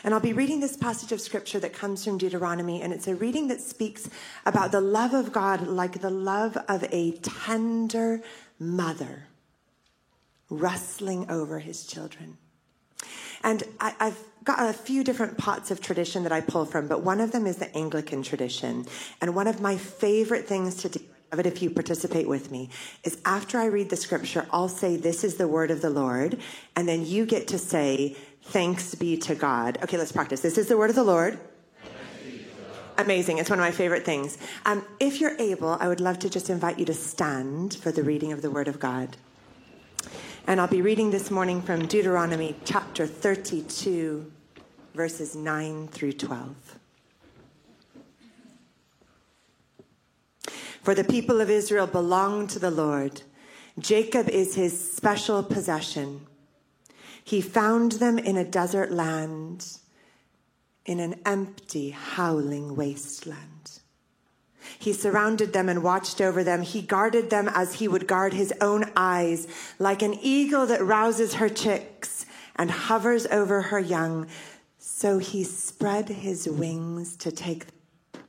And 0.05 0.15
I'll 0.15 0.21
be 0.21 0.33
reading 0.33 0.61
this 0.61 0.77
passage 0.77 1.13
of 1.13 1.21
scripture 1.21 1.61
that 1.61 1.73
comes 1.73 2.05
from 2.05 2.19
Deuteronomy, 2.19 2.83
and 2.83 2.93
it's 2.93 3.09
a 3.09 3.15
reading 3.15 3.49
that 3.49 3.61
speaks 3.61 4.09
about 4.47 4.73
the 4.73 4.81
love 4.81 5.15
of 5.15 5.33
God 5.33 5.67
like 5.67 6.01
the 6.01 6.11
love 6.11 6.57
of 6.69 6.85
a 6.91 7.13
tender 7.23 8.23
mother 8.59 9.25
rustling 10.49 11.31
over 11.31 11.59
his 11.59 11.87
children. 11.87 12.37
And 13.43 13.63
I, 13.81 13.95
have 13.99 14.19
got 14.45 14.69
a 14.69 14.73
few 14.73 15.03
different 15.03 15.39
pots 15.39 15.71
of 15.71 15.81
tradition 15.81 16.25
that 16.25 16.33
I 16.33 16.41
pull 16.41 16.67
from, 16.67 16.89
but 16.89 17.03
one 17.03 17.21
of 17.21 17.33
them 17.33 17.47
is 17.47 17.57
the 17.57 17.75
Anglican 17.75 18.23
tradition. 18.23 18.85
And 19.21 19.35
one 19.35 19.47
of 19.47 19.61
my 19.61 19.77
favorite 19.77 20.47
things 20.47 20.77
to 20.77 20.91
do, 20.91 21.01
but 21.31 21.47
if 21.47 21.63
you 21.63 21.71
participate 21.71 22.29
with 22.29 22.51
me, 22.51 22.69
is 23.05 23.19
after 23.25 23.59
I 23.59 23.67
read 23.67 23.89
the 23.89 23.97
scripture, 23.97 24.47
I'll 24.51 24.69
say, 24.69 24.97
This 24.97 25.25
is 25.25 25.37
the 25.37 25.49
word 25.49 25.71
of 25.71 25.81
the 25.81 25.91
Lord. 25.91 26.39
And 26.77 26.89
then 26.89 27.07
you 27.07 27.25
get 27.25 27.49
to 27.49 27.59
say, 27.59 28.17
Thanks 28.43 28.95
be 28.95 29.17
to 29.19 29.35
God. 29.35 29.79
Okay, 29.83 29.97
let's 29.97 30.13
practice. 30.13 30.41
This 30.41 30.59
is 30.59 30.69
the 30.69 30.77
word 30.77 30.91
of 30.91 30.97
the 30.97 31.05
Lord. 31.05 31.39
Amazing. 32.99 33.39
It's 33.39 33.49
one 33.49 33.59
of 33.59 33.65
my 33.65 33.71
favorite 33.71 34.05
things. 34.05 34.37
Um, 34.67 34.85
if 34.99 35.21
you're 35.21 35.37
able, 35.39 35.79
I 35.81 35.89
would 35.89 36.01
love 36.01 36.19
to 36.19 36.29
just 36.29 36.51
invite 36.51 36.79
you 36.79 36.85
to 36.85 36.95
stand 36.95 37.75
for 37.75 37.91
the 37.91 38.03
reading 38.03 38.33
of 38.33 38.43
the 38.43 38.51
word 38.51 38.69
of 38.69 38.79
God. 38.79 39.17
And 40.47 40.61
I'll 40.61 40.69
be 40.69 40.83
reading 40.83 41.11
this 41.11 41.31
morning 41.31 41.63
from 41.63 41.87
Deuteronomy 41.87 42.57
chapter 42.65 43.07
32, 43.07 44.31
verses 44.95 45.35
9 45.35 45.89
through 45.89 46.13
12. 46.13 46.79
For 50.83 50.95
the 50.95 51.05
people 51.05 51.41
of 51.41 51.51
Israel 51.51 51.87
belong 51.87 52.47
to 52.49 52.59
the 52.59 52.71
Lord. 52.71 53.23
Jacob 53.79 54.29
is 54.29 54.57
his 54.57 54.93
special 54.93 55.43
possession. 55.43 56.27
He 57.25 57.41
found 57.41 57.93
them 57.93 58.19
in 58.19 58.37
a 58.37 58.45
desert 58.45 58.91
land, 58.91 59.79
in 60.87 61.01
an 61.01 61.21
empty, 61.25 61.91
howling 61.91 62.77
wasteland. 62.77 63.81
He 64.79 64.93
surrounded 64.93 65.53
them 65.53 65.69
and 65.69 65.83
watched 65.83 66.21
over 66.21 66.43
them. 66.43 66.63
He 66.63 66.83
guarded 66.83 67.31
them 67.31 67.49
as 67.53 67.75
he 67.75 67.89
would 67.89 68.07
guard 68.07 68.33
his 68.33 68.53
own 68.61 68.91
eyes, 68.97 69.47
like 69.79 70.03
an 70.03 70.15
eagle 70.21 70.67
that 70.67 70.85
rouses 70.85 71.35
her 71.35 71.49
chicks 71.49 72.27
and 72.57 72.71
hovers 72.71 73.27
over 73.27 73.63
her 73.63 73.81
young. 73.81 74.27
So 74.79 75.19
he 75.19 75.45
spread 75.45 76.09
his 76.09 76.49
wings 76.49 77.17
to 77.17 77.31
take 77.31 77.67
them. 77.67 78.25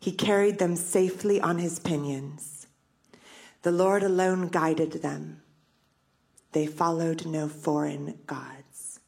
He 0.00 0.12
carried 0.12 0.58
them 0.58 0.76
safely 0.76 1.40
on 1.40 1.58
his 1.58 1.78
pinions. 1.78 2.66
The 3.62 3.72
Lord 3.72 4.02
alone 4.02 4.48
guided 4.48 5.02
them. 5.02 5.42
They 6.52 6.66
followed 6.66 7.26
no 7.26 7.48
foreign 7.48 8.18
gods. 8.26 9.00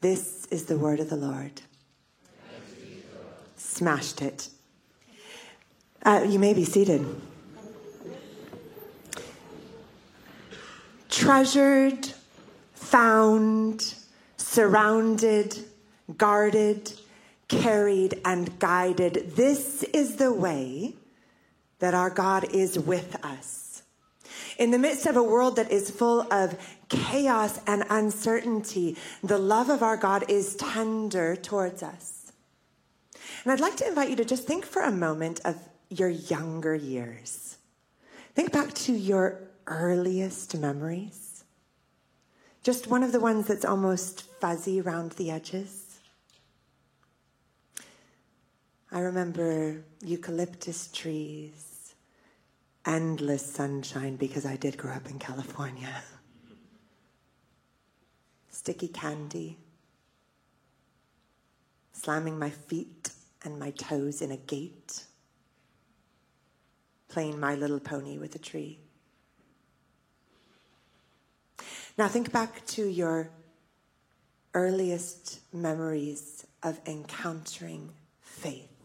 This 0.00 0.46
is 0.46 0.66
the 0.66 0.78
word 0.78 1.00
of 1.00 1.10
the 1.10 1.16
Lord. 1.16 1.62
Smashed 3.56 4.22
it. 4.22 4.48
Uh, 6.04 6.24
you 6.28 6.38
may 6.38 6.54
be 6.54 6.64
seated. 6.64 7.04
Treasured, 11.08 12.12
found, 12.74 13.94
surrounded, 14.36 15.58
guarded, 16.16 16.92
carried, 17.48 18.20
and 18.24 18.58
guided. 18.58 19.32
This 19.34 19.82
is 19.82 20.16
the 20.16 20.32
way 20.32 20.94
that 21.80 21.94
our 21.94 22.10
God 22.10 22.44
is 22.54 22.78
with 22.78 23.16
us. 23.24 23.67
In 24.58 24.70
the 24.70 24.78
midst 24.78 25.06
of 25.06 25.16
a 25.16 25.22
world 25.22 25.56
that 25.56 25.70
is 25.70 25.90
full 25.90 26.32
of 26.32 26.58
chaos 26.88 27.60
and 27.66 27.84
uncertainty, 27.90 28.96
the 29.22 29.38
love 29.38 29.70
of 29.70 29.82
our 29.82 29.96
God 29.96 30.24
is 30.28 30.56
tender 30.56 31.36
towards 31.36 31.82
us. 31.82 32.32
And 33.44 33.52
I'd 33.52 33.60
like 33.60 33.76
to 33.76 33.88
invite 33.88 34.10
you 34.10 34.16
to 34.16 34.24
just 34.24 34.44
think 34.44 34.64
for 34.64 34.82
a 34.82 34.90
moment 34.90 35.40
of 35.44 35.56
your 35.90 36.08
younger 36.08 36.74
years. 36.74 37.56
Think 38.34 38.52
back 38.52 38.74
to 38.74 38.92
your 38.92 39.40
earliest 39.66 40.56
memories. 40.56 41.44
Just 42.62 42.86
one 42.86 43.02
of 43.02 43.12
the 43.12 43.20
ones 43.20 43.46
that's 43.46 43.64
almost 43.64 44.22
fuzzy 44.40 44.80
around 44.80 45.12
the 45.12 45.30
edges. 45.30 46.00
I 48.90 49.00
remember 49.00 49.82
eucalyptus 50.02 50.88
trees 50.88 51.67
endless 52.88 53.44
sunshine 53.44 54.16
because 54.16 54.46
I 54.46 54.56
did 54.56 54.78
grow 54.78 54.92
up 54.92 55.10
in 55.10 55.18
California. 55.18 56.02
Sticky 58.48 58.88
candy, 58.88 59.58
slamming 61.92 62.38
my 62.38 62.48
feet 62.48 63.10
and 63.44 63.58
my 63.58 63.70
toes 63.72 64.22
in 64.22 64.32
a 64.32 64.36
gate, 64.38 65.04
playing 67.08 67.38
My 67.38 67.54
Little 67.54 67.78
Pony 67.78 68.16
with 68.18 68.34
a 68.34 68.38
tree. 68.38 68.78
Now 71.98 72.08
think 72.08 72.32
back 72.32 72.64
to 72.68 72.86
your 72.86 73.30
earliest 74.54 75.40
memories 75.52 76.46
of 76.62 76.80
encountering 76.86 77.90
faith. 78.22 78.77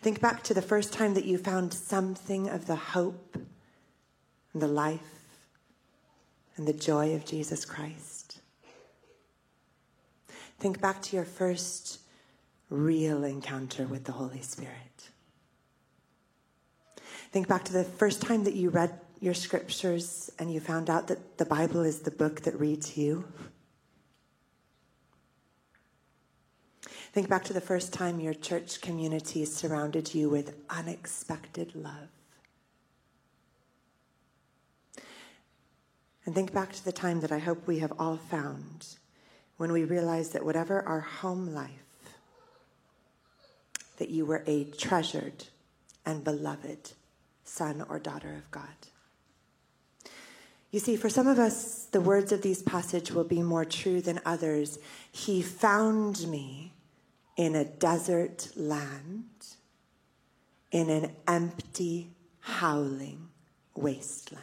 Think 0.00 0.20
back 0.20 0.42
to 0.44 0.54
the 0.54 0.62
first 0.62 0.92
time 0.92 1.14
that 1.14 1.24
you 1.24 1.38
found 1.38 1.72
something 1.72 2.48
of 2.48 2.66
the 2.66 2.76
hope 2.76 3.36
and 4.52 4.62
the 4.62 4.68
life 4.68 5.00
and 6.56 6.66
the 6.66 6.72
joy 6.72 7.14
of 7.14 7.24
Jesus 7.24 7.64
Christ. 7.64 8.40
Think 10.58 10.80
back 10.80 11.02
to 11.02 11.16
your 11.16 11.24
first 11.24 12.00
real 12.70 13.24
encounter 13.24 13.86
with 13.86 14.04
the 14.04 14.12
Holy 14.12 14.40
Spirit. 14.40 15.10
Think 17.30 17.48
back 17.48 17.64
to 17.64 17.72
the 17.72 17.84
first 17.84 18.22
time 18.22 18.44
that 18.44 18.54
you 18.54 18.70
read 18.70 18.98
your 19.20 19.34
scriptures 19.34 20.30
and 20.38 20.52
you 20.52 20.60
found 20.60 20.88
out 20.88 21.08
that 21.08 21.38
the 21.38 21.44
Bible 21.44 21.82
is 21.82 22.00
the 22.00 22.10
book 22.10 22.42
that 22.42 22.58
reads 22.58 22.96
you. 22.96 23.24
Think 27.16 27.30
back 27.30 27.44
to 27.44 27.54
the 27.54 27.62
first 27.62 27.94
time 27.94 28.20
your 28.20 28.34
church 28.34 28.82
community 28.82 29.46
surrounded 29.46 30.14
you 30.14 30.28
with 30.28 30.54
unexpected 30.68 31.74
love. 31.74 32.10
And 36.26 36.34
think 36.34 36.52
back 36.52 36.74
to 36.74 36.84
the 36.84 36.92
time 36.92 37.22
that 37.22 37.32
I 37.32 37.38
hope 37.38 37.66
we 37.66 37.78
have 37.78 37.94
all 37.98 38.18
found 38.18 38.88
when 39.56 39.72
we 39.72 39.84
realized 39.84 40.34
that 40.34 40.44
whatever 40.44 40.86
our 40.86 41.00
home 41.00 41.54
life, 41.54 41.70
that 43.96 44.10
you 44.10 44.26
were 44.26 44.44
a 44.46 44.64
treasured 44.64 45.46
and 46.04 46.22
beloved 46.22 46.92
son 47.44 47.82
or 47.88 47.98
daughter 47.98 48.34
of 48.34 48.50
God. 48.50 48.76
You 50.70 50.80
see, 50.80 50.96
for 50.96 51.08
some 51.08 51.26
of 51.26 51.38
us, 51.38 51.86
the 51.86 52.00
words 52.02 52.30
of 52.30 52.42
these 52.42 52.62
passage 52.62 53.10
will 53.10 53.24
be 53.24 53.40
more 53.40 53.64
true 53.64 54.02
than 54.02 54.20
others. 54.26 54.78
He 55.10 55.40
found 55.40 56.28
me 56.28 56.74
in 57.36 57.54
a 57.54 57.64
desert 57.64 58.48
land, 58.56 59.24
in 60.70 60.90
an 60.90 61.12
empty, 61.28 62.10
howling 62.40 63.28
wasteland. 63.74 64.42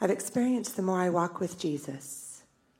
I've 0.00 0.10
experienced 0.10 0.76
the 0.76 0.82
more 0.82 1.00
I 1.00 1.10
walk 1.10 1.40
with 1.40 1.58
Jesus 1.58 2.26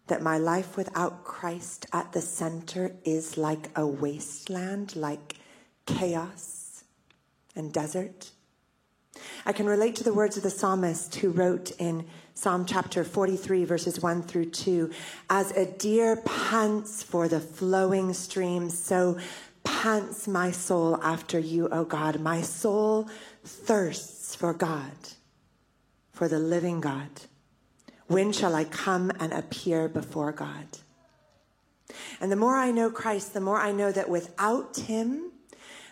that 0.07 0.23
my 0.23 0.39
life 0.39 0.77
without 0.77 1.25
Christ 1.25 1.87
at 1.93 2.13
the 2.13 2.21
center 2.21 2.95
is 3.05 3.37
like 3.37 3.71
a 3.75 3.87
wasteland, 3.87 4.95
like 4.95 5.35
chaos 5.85 6.85
and 7.57 7.73
desert. 7.73 8.31
I 9.45 9.53
can 9.53 9.67
relate 9.67 9.97
to 9.97 10.05
the 10.05 10.15
words 10.15 10.37
of 10.37 10.43
the 10.43 10.51
psalmist 10.51 11.15
who 11.17 11.31
wrote 11.31 11.71
in 11.79 12.07
Psalm 12.35 12.67
chapter 12.67 13.03
43, 13.03 13.65
verses 13.65 14.03
1 14.03 14.23
through 14.23 14.51
2. 14.51 14.91
As 15.31 15.53
a 15.53 15.65
deer 15.65 16.17
pants 16.17 17.03
for 17.03 17.29
the 17.29 17.41
flowing 17.41 18.13
stream, 18.13 18.69
so 18.69 19.19
pants 19.65 20.29
my 20.29 20.51
soul 20.51 21.03
after 21.03 21.39
you, 21.39 21.69
O 21.69 21.85
God. 21.85 22.21
My 22.21 22.43
soul 22.43 23.09
thirsts 23.45 24.35
for 24.35 24.53
God, 24.53 24.93
for 26.13 26.29
the 26.29 26.39
living 26.39 26.81
God. 26.81 27.09
When 28.07 28.33
shall 28.33 28.55
I 28.55 28.65
come 28.65 29.11
and 29.19 29.33
appear 29.33 29.89
before 29.89 30.33
God? 30.33 30.67
And 32.21 32.31
the 32.31 32.37
more 32.37 32.57
I 32.57 32.71
know 32.71 32.91
Christ, 32.91 33.35
the 33.35 33.41
more 33.41 33.59
I 33.59 33.73
know 33.73 33.91
that 33.93 34.09
without 34.09 34.77
him, 34.77 35.33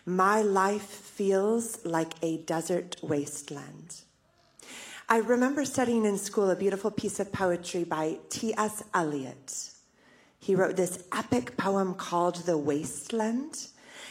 my 0.07 0.43
life 0.43 0.83
feels 0.83 1.85
like 1.85 2.13
a 2.23 2.39
desert 2.39 2.97
wasteland. 3.03 4.03
I 5.09 5.19
remember 5.19 5.65
studying 5.65 6.05
in 6.05 6.19
school 6.19 6.51
a 6.51 6.57
beautiful 6.57 6.91
piece 6.91 7.21
of 7.21 7.33
poetry 7.33 7.85
by 7.85 8.19
T.S. 8.29 8.83
Eliot. 8.93 9.71
He 10.39 10.55
wrote 10.55 10.77
this 10.77 11.05
epic 11.13 11.57
poem 11.57 11.95
called 11.95 12.37
The 12.47 12.59
Wasteland, 12.59 13.69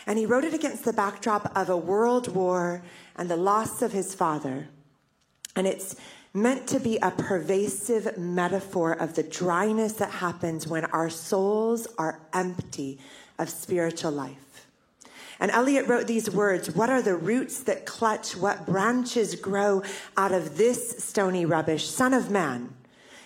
and 0.07 0.17
he 0.17 0.25
wrote 0.25 0.43
it 0.43 0.53
against 0.53 0.83
the 0.83 0.93
backdrop 0.93 1.55
of 1.55 1.69
a 1.69 1.77
world 1.77 2.33
war 2.33 2.83
and 3.15 3.29
the 3.29 3.37
loss 3.37 3.81
of 3.81 3.91
his 3.91 4.15
father. 4.15 4.67
And 5.55 5.67
it's 5.67 5.95
meant 6.33 6.67
to 6.67 6.79
be 6.79 6.97
a 6.97 7.11
pervasive 7.11 8.17
metaphor 8.17 8.93
of 8.93 9.13
the 9.13 9.21
dryness 9.23 9.93
that 9.93 10.09
happens 10.09 10.67
when 10.67 10.85
our 10.85 11.09
souls 11.09 11.87
are 11.99 12.19
empty 12.33 12.99
of 13.37 13.49
spiritual 13.49 14.11
life. 14.11 14.42
And 15.39 15.51
Eliot 15.51 15.87
wrote 15.87 16.07
these 16.07 16.29
words 16.29 16.73
What 16.75 16.89
are 16.89 17.01
the 17.01 17.15
roots 17.15 17.59
that 17.63 17.85
clutch? 17.85 18.35
What 18.35 18.65
branches 18.65 19.35
grow 19.35 19.83
out 20.17 20.31
of 20.31 20.57
this 20.57 21.03
stony 21.03 21.45
rubbish? 21.45 21.89
Son 21.89 22.13
of 22.13 22.29
man, 22.29 22.73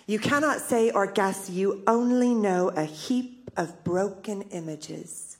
you 0.06 0.18
cannot 0.18 0.60
say 0.60 0.90
or 0.90 1.06
guess, 1.06 1.50
you 1.50 1.82
only 1.86 2.34
know 2.34 2.68
a 2.70 2.84
heap 2.84 3.50
of 3.56 3.84
broken 3.84 4.42
images 4.42 5.38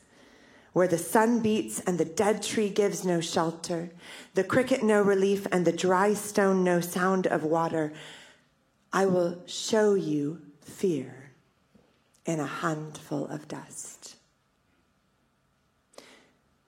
where 0.72 0.86
the 0.88 0.98
sun 0.98 1.40
beats 1.40 1.80
and 1.80 1.98
the 1.98 2.04
dead 2.04 2.42
tree 2.42 2.68
gives 2.68 3.04
no 3.04 3.20
shelter, 3.20 3.90
the 4.34 4.44
cricket 4.44 4.82
no 4.82 5.02
relief 5.02 5.46
and 5.50 5.64
the 5.64 5.72
dry 5.72 6.14
stone 6.14 6.62
no 6.62 6.80
sound 6.80 7.26
of 7.26 7.42
water, 7.42 7.92
I 8.92 9.06
will 9.06 9.42
show 9.46 9.94
you 9.94 10.40
fear 10.60 11.32
in 12.26 12.38
a 12.38 12.46
handful 12.46 13.26
of 13.26 13.48
dust. 13.48 14.16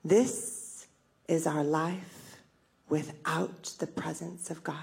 This 0.03 0.87
is 1.27 1.45
our 1.45 1.63
life 1.63 2.37
without 2.89 3.73
the 3.79 3.87
presence 3.87 4.49
of 4.49 4.63
God. 4.63 4.75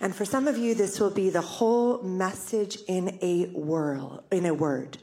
And 0.00 0.14
for 0.14 0.24
some 0.24 0.48
of 0.48 0.58
you, 0.58 0.74
this 0.74 0.98
will 0.98 1.10
be 1.10 1.30
the 1.30 1.40
whole 1.40 2.02
message 2.02 2.78
in 2.88 3.18
a 3.22 3.46
whirl, 3.46 4.24
in 4.30 4.46
a 4.46 4.54
word. 4.54 4.98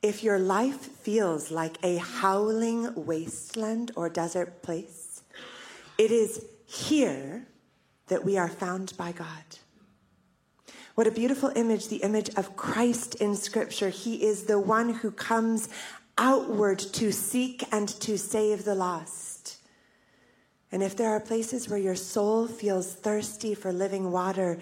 If 0.00 0.22
your 0.22 0.38
life 0.38 0.76
feels 0.76 1.50
like 1.50 1.76
a 1.82 1.96
howling 1.96 2.92
wasteland 2.94 3.92
or 3.96 4.08
desert 4.08 4.62
place, 4.62 5.22
it 5.98 6.10
is 6.10 6.44
here 6.66 7.46
that 8.08 8.24
we 8.24 8.38
are 8.38 8.48
found 8.48 8.96
by 8.96 9.12
God. 9.12 9.28
What 10.94 11.06
a 11.06 11.10
beautiful 11.10 11.50
image, 11.56 11.88
the 11.88 12.02
image 12.02 12.30
of 12.36 12.56
Christ 12.56 13.14
in 13.14 13.34
Scripture. 13.34 13.88
He 13.88 14.24
is 14.24 14.44
the 14.44 14.58
one 14.58 14.90
who 14.90 15.10
comes 15.10 15.68
outward 16.18 16.78
to 16.78 17.12
seek 17.12 17.64
and 17.72 17.88
to 17.88 18.18
save 18.18 18.64
the 18.64 18.74
lost. 18.74 19.58
And 20.70 20.82
if 20.82 20.96
there 20.96 21.10
are 21.10 21.20
places 21.20 21.68
where 21.68 21.78
your 21.78 21.94
soul 21.94 22.46
feels 22.46 22.92
thirsty 22.94 23.54
for 23.54 23.72
living 23.72 24.10
water, 24.10 24.58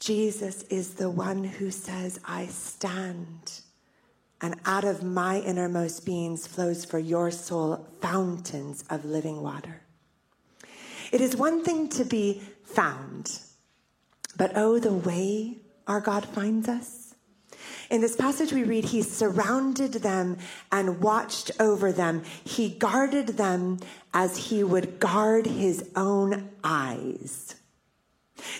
Jesus 0.00 0.62
is 0.64 0.94
the 0.94 1.10
one 1.10 1.44
who 1.44 1.70
says, 1.70 2.18
I 2.24 2.46
stand 2.46 3.60
and 4.40 4.56
out 4.66 4.84
of 4.84 5.02
my 5.02 5.40
innermost 5.40 6.04
beings 6.04 6.46
flows 6.46 6.84
for 6.84 6.98
your 6.98 7.30
soul 7.30 7.86
fountains 8.00 8.84
of 8.90 9.04
living 9.04 9.40
water. 9.40 9.80
It 11.12 11.20
is 11.20 11.36
one 11.36 11.64
thing 11.64 11.88
to 11.90 12.04
be 12.04 12.42
found, 12.64 13.38
but 14.36 14.52
oh, 14.56 14.78
the 14.78 14.92
way 14.92 15.58
our 15.86 16.00
God 16.00 16.24
finds 16.26 16.68
us. 16.68 17.03
In 17.90 18.00
this 18.00 18.16
passage, 18.16 18.52
we 18.52 18.64
read, 18.64 18.86
He 18.86 19.02
surrounded 19.02 19.94
them 19.94 20.38
and 20.72 21.00
watched 21.00 21.50
over 21.60 21.92
them. 21.92 22.22
He 22.44 22.70
guarded 22.70 23.28
them 23.28 23.78
as 24.12 24.36
He 24.36 24.64
would 24.64 25.00
guard 25.00 25.46
His 25.46 25.90
own 25.96 26.50
eyes. 26.62 27.54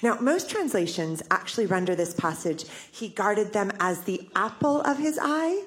Now, 0.02 0.18
most 0.20 0.48
translations 0.50 1.22
actually 1.30 1.66
render 1.66 1.94
this 1.94 2.14
passage, 2.14 2.64
He 2.90 3.08
guarded 3.08 3.52
them 3.52 3.72
as 3.80 4.02
the 4.02 4.28
apple 4.34 4.80
of 4.82 4.98
His 4.98 5.18
eye 5.20 5.64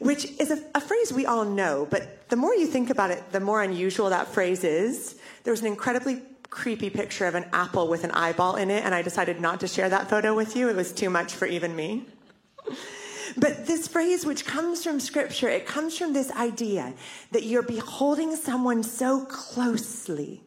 which 0.00 0.24
is 0.40 0.50
a, 0.50 0.62
a, 0.74 0.80
phrase 0.80 1.12
we 1.12 1.24
all 1.24 1.44
know, 1.44 1.86
but 1.88 2.28
the 2.28 2.36
more 2.36 2.54
you 2.54 2.66
think 2.66 2.90
about 2.90 3.10
it, 3.10 3.22
the 3.32 3.40
more 3.40 3.62
unusual 3.62 4.10
that 4.10 4.28
phrase 4.28 4.64
is. 4.64 5.16
There 5.44 5.52
was 5.52 5.60
an 5.60 5.66
incredibly 5.66 6.20
creepy 6.50 6.90
picture 6.90 7.26
of 7.26 7.34
an 7.34 7.46
apple 7.52 7.88
with 7.88 8.04
an 8.04 8.10
eyeball 8.12 8.56
in 8.56 8.70
it, 8.70 8.84
and 8.84 8.94
I 8.94 9.02
decided 9.02 9.40
not 9.40 9.60
to 9.60 9.68
share 9.68 9.88
that 9.88 10.08
photo 10.08 10.34
with 10.34 10.56
you. 10.56 10.68
It 10.68 10.76
was 10.76 10.92
too 10.92 11.10
much 11.10 11.34
for 11.34 11.46
even 11.46 11.74
me. 11.74 12.06
But 13.36 13.66
this 13.66 13.88
phrase, 13.88 14.24
which 14.24 14.44
comes 14.44 14.84
from 14.84 15.00
scripture, 15.00 15.48
it 15.48 15.66
comes 15.66 15.96
from 15.96 16.12
this 16.12 16.30
idea 16.32 16.94
that 17.32 17.44
you're 17.44 17.62
beholding 17.62 18.36
someone 18.36 18.82
so 18.82 19.24
closely 19.24 20.44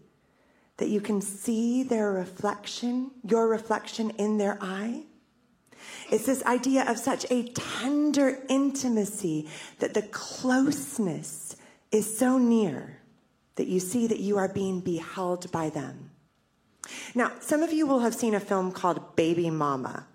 that 0.78 0.90
you 0.90 1.02
can 1.02 1.22
see 1.22 1.84
their 1.84 2.12
reflection, 2.12 3.12
your 3.24 3.48
reflection 3.48 4.12
in 4.12 4.38
their 4.38 4.58
eye. 4.62 5.04
It's 6.12 6.26
this 6.26 6.44
idea 6.44 6.90
of 6.90 6.98
such 6.98 7.26
a 7.32 7.50
tender 7.50 8.40
intimacy 8.48 9.50
that 9.80 9.94
the 9.94 10.04
closeness 10.04 11.56
is 11.92 12.18
so 12.18 12.38
near 12.38 13.02
that 13.56 13.68
you 13.68 13.80
see 13.80 14.08
that 14.08 14.20
you 14.20 14.38
are 14.38 14.48
being 14.48 14.80
beheld 14.80 15.52
by 15.52 15.70
them. 15.70 16.12
Now, 17.16 17.32
some 17.40 17.64
of 17.64 17.74
you 17.74 17.88
will 17.88 18.00
have 18.00 18.16
seen 18.16 18.36
a 18.36 18.40
film 18.40 18.72
called 18.72 19.16
Baby 19.16 19.50
Mama. 19.50 20.06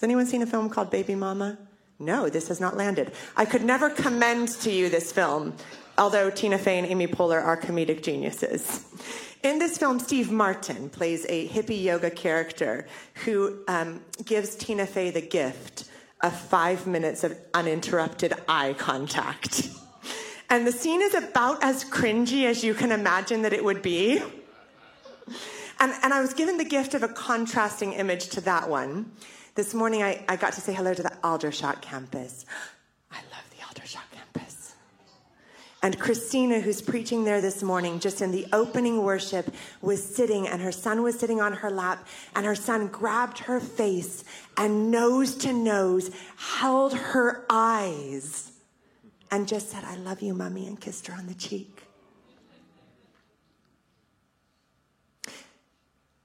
Has 0.00 0.04
anyone 0.04 0.24
seen 0.24 0.40
a 0.40 0.46
film 0.46 0.70
called 0.70 0.88
Baby 0.88 1.14
Mama? 1.14 1.58
No, 1.98 2.30
this 2.30 2.48
has 2.48 2.58
not 2.58 2.74
landed. 2.74 3.12
I 3.36 3.44
could 3.44 3.62
never 3.62 3.90
commend 3.90 4.48
to 4.62 4.70
you 4.70 4.88
this 4.88 5.12
film, 5.12 5.52
although 5.98 6.30
Tina 6.30 6.56
Fey 6.56 6.78
and 6.78 6.86
Amy 6.86 7.06
Poehler 7.06 7.44
are 7.44 7.60
comedic 7.60 8.02
geniuses. 8.02 8.86
In 9.42 9.58
this 9.58 9.76
film, 9.76 10.00
Steve 10.00 10.30
Martin 10.30 10.88
plays 10.88 11.26
a 11.28 11.46
hippie 11.48 11.82
yoga 11.82 12.08
character 12.08 12.86
who 13.26 13.58
um, 13.68 14.00
gives 14.24 14.56
Tina 14.56 14.86
Fey 14.86 15.10
the 15.10 15.20
gift 15.20 15.84
of 16.22 16.34
five 16.34 16.86
minutes 16.86 17.22
of 17.22 17.38
uninterrupted 17.52 18.32
eye 18.48 18.74
contact. 18.78 19.68
And 20.48 20.66
the 20.66 20.72
scene 20.72 21.02
is 21.02 21.12
about 21.12 21.62
as 21.62 21.84
cringy 21.84 22.44
as 22.44 22.64
you 22.64 22.72
can 22.72 22.90
imagine 22.90 23.42
that 23.42 23.52
it 23.52 23.62
would 23.62 23.82
be. 23.82 24.22
And, 25.78 25.92
and 26.02 26.14
I 26.14 26.22
was 26.22 26.32
given 26.32 26.56
the 26.56 26.64
gift 26.64 26.94
of 26.94 27.02
a 27.02 27.08
contrasting 27.08 27.92
image 27.92 28.30
to 28.30 28.40
that 28.40 28.70
one. 28.70 29.12
This 29.56 29.74
morning, 29.74 30.02
I, 30.02 30.24
I 30.28 30.36
got 30.36 30.52
to 30.52 30.60
say 30.60 30.72
hello 30.72 30.94
to 30.94 31.02
the 31.02 31.12
Aldershot 31.24 31.82
campus. 31.82 32.46
I 33.10 33.16
love 33.16 33.44
the 33.50 33.66
Aldershot 33.66 34.04
campus. 34.12 34.74
And 35.82 35.98
Christina, 35.98 36.60
who's 36.60 36.80
preaching 36.80 37.24
there 37.24 37.40
this 37.40 37.62
morning, 37.62 37.98
just 37.98 38.20
in 38.20 38.30
the 38.30 38.46
opening 38.52 39.02
worship, 39.02 39.52
was 39.82 40.04
sitting 40.04 40.46
and 40.46 40.62
her 40.62 40.70
son 40.70 41.02
was 41.02 41.18
sitting 41.18 41.40
on 41.40 41.52
her 41.54 41.70
lap 41.70 42.06
and 42.36 42.46
her 42.46 42.54
son 42.54 42.86
grabbed 42.86 43.40
her 43.40 43.58
face 43.58 44.22
and 44.56 44.90
nose 44.90 45.34
to 45.36 45.52
nose 45.52 46.10
held 46.36 46.94
her 46.94 47.44
eyes 47.50 48.52
and 49.32 49.48
just 49.48 49.70
said, 49.70 49.84
I 49.84 49.96
love 49.96 50.22
you, 50.22 50.32
mommy, 50.34 50.66
and 50.66 50.80
kissed 50.80 51.08
her 51.08 51.14
on 51.14 51.26
the 51.26 51.34
cheek. 51.34 51.79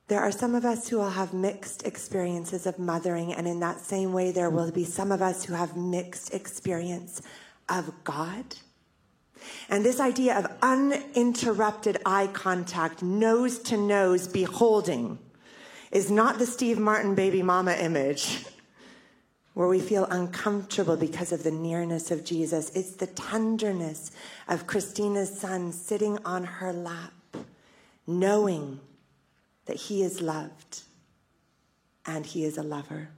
There 0.08 0.20
are 0.20 0.32
some 0.32 0.54
of 0.54 0.66
us 0.66 0.88
who 0.88 0.98
will 0.98 1.10
have 1.10 1.34
mixed 1.34 1.86
experiences 1.86 2.66
of 2.68 2.78
mothering, 2.78 3.34
and 3.34 3.48
in 3.48 3.60
that 3.62 3.80
same 3.80 4.14
way, 4.14 4.32
there 4.32 4.50
will 4.50 4.72
be 4.72 4.86
some 4.86 5.12
of 5.12 5.22
us 5.22 5.46
who 5.46 5.54
have 5.54 5.76
mixed 5.76 6.34
experience 6.34 7.22
of 7.68 7.92
God 8.04 8.56
and 9.70 9.84
this 9.84 10.00
idea 10.00 10.38
of 10.38 10.48
uninterrupted 10.62 11.98
eye 12.06 12.28
contact, 12.28 13.02
nose 13.02 13.60
to 13.60 13.78
nose 13.78 14.28
beholding, 14.28 15.20
is 15.92 16.12
not 16.12 16.40
the 16.40 16.46
Steve 16.46 16.78
Martin 16.78 17.16
baby 17.16 17.42
mama 17.42 17.74
image 17.74 18.46
where 19.54 19.68
we 19.68 19.80
feel 19.80 20.06
uncomfortable 20.06 20.98
because 20.98 21.32
of 21.32 21.44
the 21.44 21.52
nearness 21.52 22.12
of 22.12 22.26
Jesus. 22.26 22.70
It's 22.76 22.92
the 22.92 23.08
tenderness 23.08 24.12
of 24.48 24.68
Christina's 24.68 25.40
son 25.40 25.72
sitting 25.72 26.18
on 26.26 26.44
her 26.44 26.74
lap, 26.74 27.14
knowing 28.06 28.80
that 29.66 29.76
he 29.76 30.04
is 30.04 30.22
loved 30.22 30.82
and 32.06 32.26
he 32.26 32.44
is 32.46 32.58
a 32.58 32.64
lover. 32.64 33.10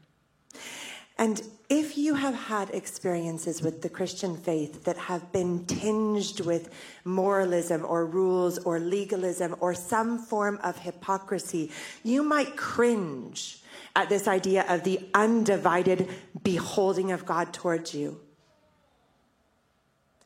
And 1.19 1.41
if 1.67 1.97
you 1.97 2.13
have 2.13 2.35
had 2.35 2.69
experiences 2.69 3.61
with 3.61 3.81
the 3.81 3.89
Christian 3.89 4.37
faith 4.37 4.83
that 4.83 4.97
have 4.97 5.31
been 5.31 5.65
tinged 5.65 6.41
with 6.41 6.69
moralism 7.03 7.83
or 7.85 8.05
rules 8.05 8.59
or 8.59 8.79
legalism 8.79 9.55
or 9.59 9.73
some 9.73 10.19
form 10.19 10.59
of 10.63 10.77
hypocrisy, 10.77 11.71
you 12.03 12.21
might 12.23 12.55
cringe 12.55 13.63
at 13.95 14.09
this 14.09 14.27
idea 14.27 14.63
of 14.69 14.83
the 14.83 14.99
undivided 15.15 16.07
beholding 16.43 17.11
of 17.11 17.25
God 17.25 17.51
towards 17.51 17.95
you. 17.95 18.19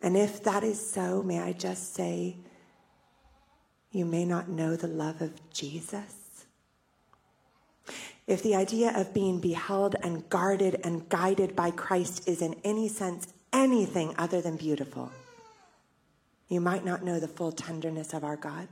And 0.01 0.17
if 0.17 0.43
that 0.43 0.63
is 0.63 0.85
so, 0.85 1.23
may 1.23 1.39
I 1.39 1.53
just 1.53 1.95
say, 1.95 2.35
you 3.91 4.05
may 4.05 4.25
not 4.25 4.47
know 4.47 4.75
the 4.75 4.87
love 4.87 5.21
of 5.21 5.31
Jesus. 5.51 6.45
If 8.27 8.43
the 8.43 8.55
idea 8.55 8.93
of 8.95 9.13
being 9.13 9.39
beheld 9.39 9.95
and 10.01 10.27
guarded 10.29 10.79
and 10.83 11.09
guided 11.09 11.55
by 11.55 11.71
Christ 11.71 12.27
is 12.27 12.41
in 12.41 12.55
any 12.63 12.87
sense 12.87 13.27
anything 13.51 14.15
other 14.17 14.41
than 14.41 14.55
beautiful, 14.55 15.11
you 16.47 16.61
might 16.61 16.85
not 16.85 17.03
know 17.03 17.19
the 17.19 17.27
full 17.27 17.51
tenderness 17.51 18.13
of 18.13 18.23
our 18.23 18.37
God. 18.37 18.67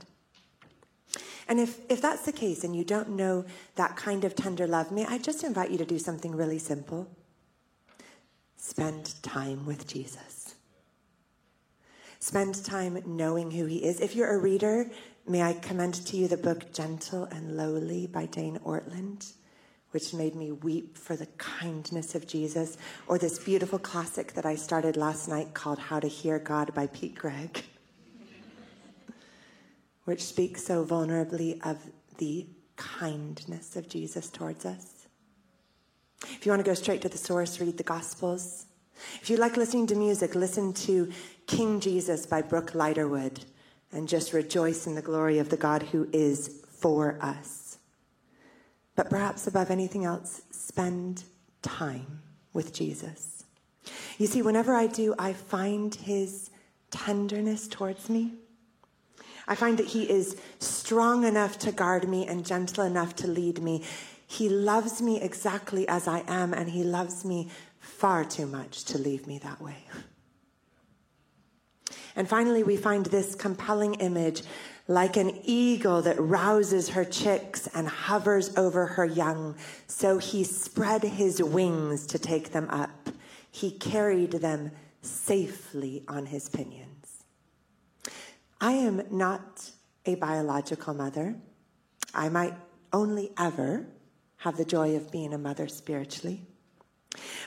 And 1.48 1.58
if, 1.58 1.80
if 1.90 2.00
that's 2.00 2.22
the 2.22 2.32
case 2.32 2.62
and 2.62 2.76
you 2.76 2.84
don't 2.84 3.10
know 3.10 3.44
that 3.74 3.96
kind 3.96 4.24
of 4.24 4.34
tender 4.34 4.66
love, 4.66 4.92
may 4.92 5.04
I 5.04 5.18
just 5.18 5.42
invite 5.42 5.70
you 5.70 5.78
to 5.78 5.84
do 5.84 5.98
something 5.98 6.34
really 6.34 6.58
simple? 6.58 7.08
Spend 8.56 9.20
time 9.22 9.66
with 9.66 9.86
Jesus. 9.86 10.54
Spend 12.20 12.64
time 12.64 13.02
knowing 13.04 13.50
who 13.50 13.64
he 13.64 13.78
is. 13.78 14.00
If 14.00 14.14
you're 14.14 14.32
a 14.32 14.38
reader, 14.38 14.90
may 15.26 15.42
I 15.42 15.52
commend 15.54 15.94
to 16.06 16.16
you 16.16 16.28
the 16.28 16.36
book 16.36 16.72
Gentle 16.72 17.24
and 17.24 17.56
Lowly 17.56 18.06
by 18.06 18.26
Dane 18.26 18.58
Ortlund, 18.64 19.32
which 19.90 20.14
made 20.14 20.34
me 20.34 20.52
weep 20.52 20.96
for 20.96 21.16
the 21.16 21.26
kindness 21.38 22.14
of 22.14 22.26
Jesus, 22.26 22.78
or 23.06 23.18
this 23.18 23.38
beautiful 23.38 23.78
classic 23.78 24.32
that 24.34 24.46
I 24.46 24.54
started 24.54 24.96
last 24.96 25.28
night 25.28 25.54
called 25.54 25.78
How 25.78 26.00
to 26.00 26.08
Hear 26.08 26.38
God 26.38 26.74
by 26.74 26.86
Pete 26.86 27.14
Greig, 27.14 27.64
which 30.04 30.22
speaks 30.22 30.64
so 30.64 30.84
vulnerably 30.84 31.64
of 31.64 31.78
the 32.18 32.46
kindness 32.76 33.76
of 33.76 33.88
Jesus 33.88 34.30
towards 34.30 34.64
us. 34.64 35.06
If 36.22 36.44
you 36.44 36.52
want 36.52 36.64
to 36.64 36.70
go 36.70 36.74
straight 36.74 37.02
to 37.02 37.08
the 37.08 37.18
source, 37.18 37.60
read 37.60 37.76
the 37.76 37.82
Gospels. 37.82 38.66
If 39.20 39.30
you 39.30 39.36
like 39.36 39.56
listening 39.56 39.86
to 39.88 39.94
music, 39.94 40.34
listen 40.34 40.72
to 40.74 41.10
King 41.46 41.80
Jesus 41.80 42.26
by 42.26 42.42
Brooke 42.42 42.72
Ligertwood 42.72 43.44
and 43.92 44.08
just 44.08 44.32
rejoice 44.32 44.86
in 44.86 44.94
the 44.94 45.02
glory 45.02 45.38
of 45.38 45.48
the 45.48 45.56
God 45.56 45.82
who 45.82 46.08
is 46.12 46.62
for 46.80 47.18
us. 47.20 47.78
But 48.96 49.10
perhaps 49.10 49.46
above 49.46 49.70
anything 49.70 50.04
else, 50.04 50.42
spend 50.50 51.24
time 51.62 52.22
with 52.52 52.72
Jesus. 52.72 53.44
You 54.18 54.26
see, 54.26 54.42
whenever 54.42 54.74
I 54.74 54.86
do, 54.86 55.14
I 55.18 55.32
find 55.32 55.94
his 55.94 56.50
tenderness 56.90 57.68
towards 57.68 58.10
me. 58.10 58.34
I 59.48 59.54
find 59.54 59.78
that 59.78 59.86
he 59.86 60.08
is 60.08 60.36
strong 60.58 61.24
enough 61.24 61.58
to 61.60 61.72
guard 61.72 62.08
me 62.08 62.26
and 62.26 62.46
gentle 62.46 62.84
enough 62.84 63.16
to 63.16 63.26
lead 63.26 63.62
me. 63.62 63.82
He 64.26 64.48
loves 64.48 65.02
me 65.02 65.20
exactly 65.20 65.88
as 65.88 66.06
I 66.06 66.22
am, 66.28 66.52
and 66.54 66.70
he 66.70 66.84
loves 66.84 67.24
me 67.24 67.48
far 67.78 68.24
too 68.24 68.46
much 68.46 68.84
to 68.84 68.98
leave 68.98 69.26
me 69.26 69.38
that 69.38 69.60
way. 69.60 69.76
And 72.16 72.28
finally, 72.28 72.62
we 72.62 72.76
find 72.76 73.06
this 73.06 73.34
compelling 73.34 73.94
image 73.94 74.42
like 74.88 75.16
an 75.16 75.38
eagle 75.44 76.02
that 76.02 76.20
rouses 76.20 76.90
her 76.90 77.04
chicks 77.04 77.68
and 77.74 77.86
hovers 77.86 78.56
over 78.56 78.86
her 78.86 79.04
young. 79.04 79.56
So 79.86 80.18
he 80.18 80.42
spread 80.42 81.02
his 81.02 81.42
wings 81.42 82.06
to 82.08 82.18
take 82.18 82.52
them 82.52 82.68
up. 82.70 83.10
He 83.50 83.70
carried 83.70 84.32
them 84.32 84.72
safely 85.02 86.04
on 86.08 86.26
his 86.26 86.48
pinions. 86.48 87.24
I 88.60 88.72
am 88.72 89.02
not 89.10 89.70
a 90.04 90.16
biological 90.16 90.92
mother. 90.92 91.36
I 92.12 92.28
might 92.28 92.54
only 92.92 93.30
ever 93.38 93.86
have 94.38 94.56
the 94.56 94.64
joy 94.64 94.96
of 94.96 95.10
being 95.10 95.32
a 95.32 95.38
mother 95.38 95.68
spiritually. 95.68 96.46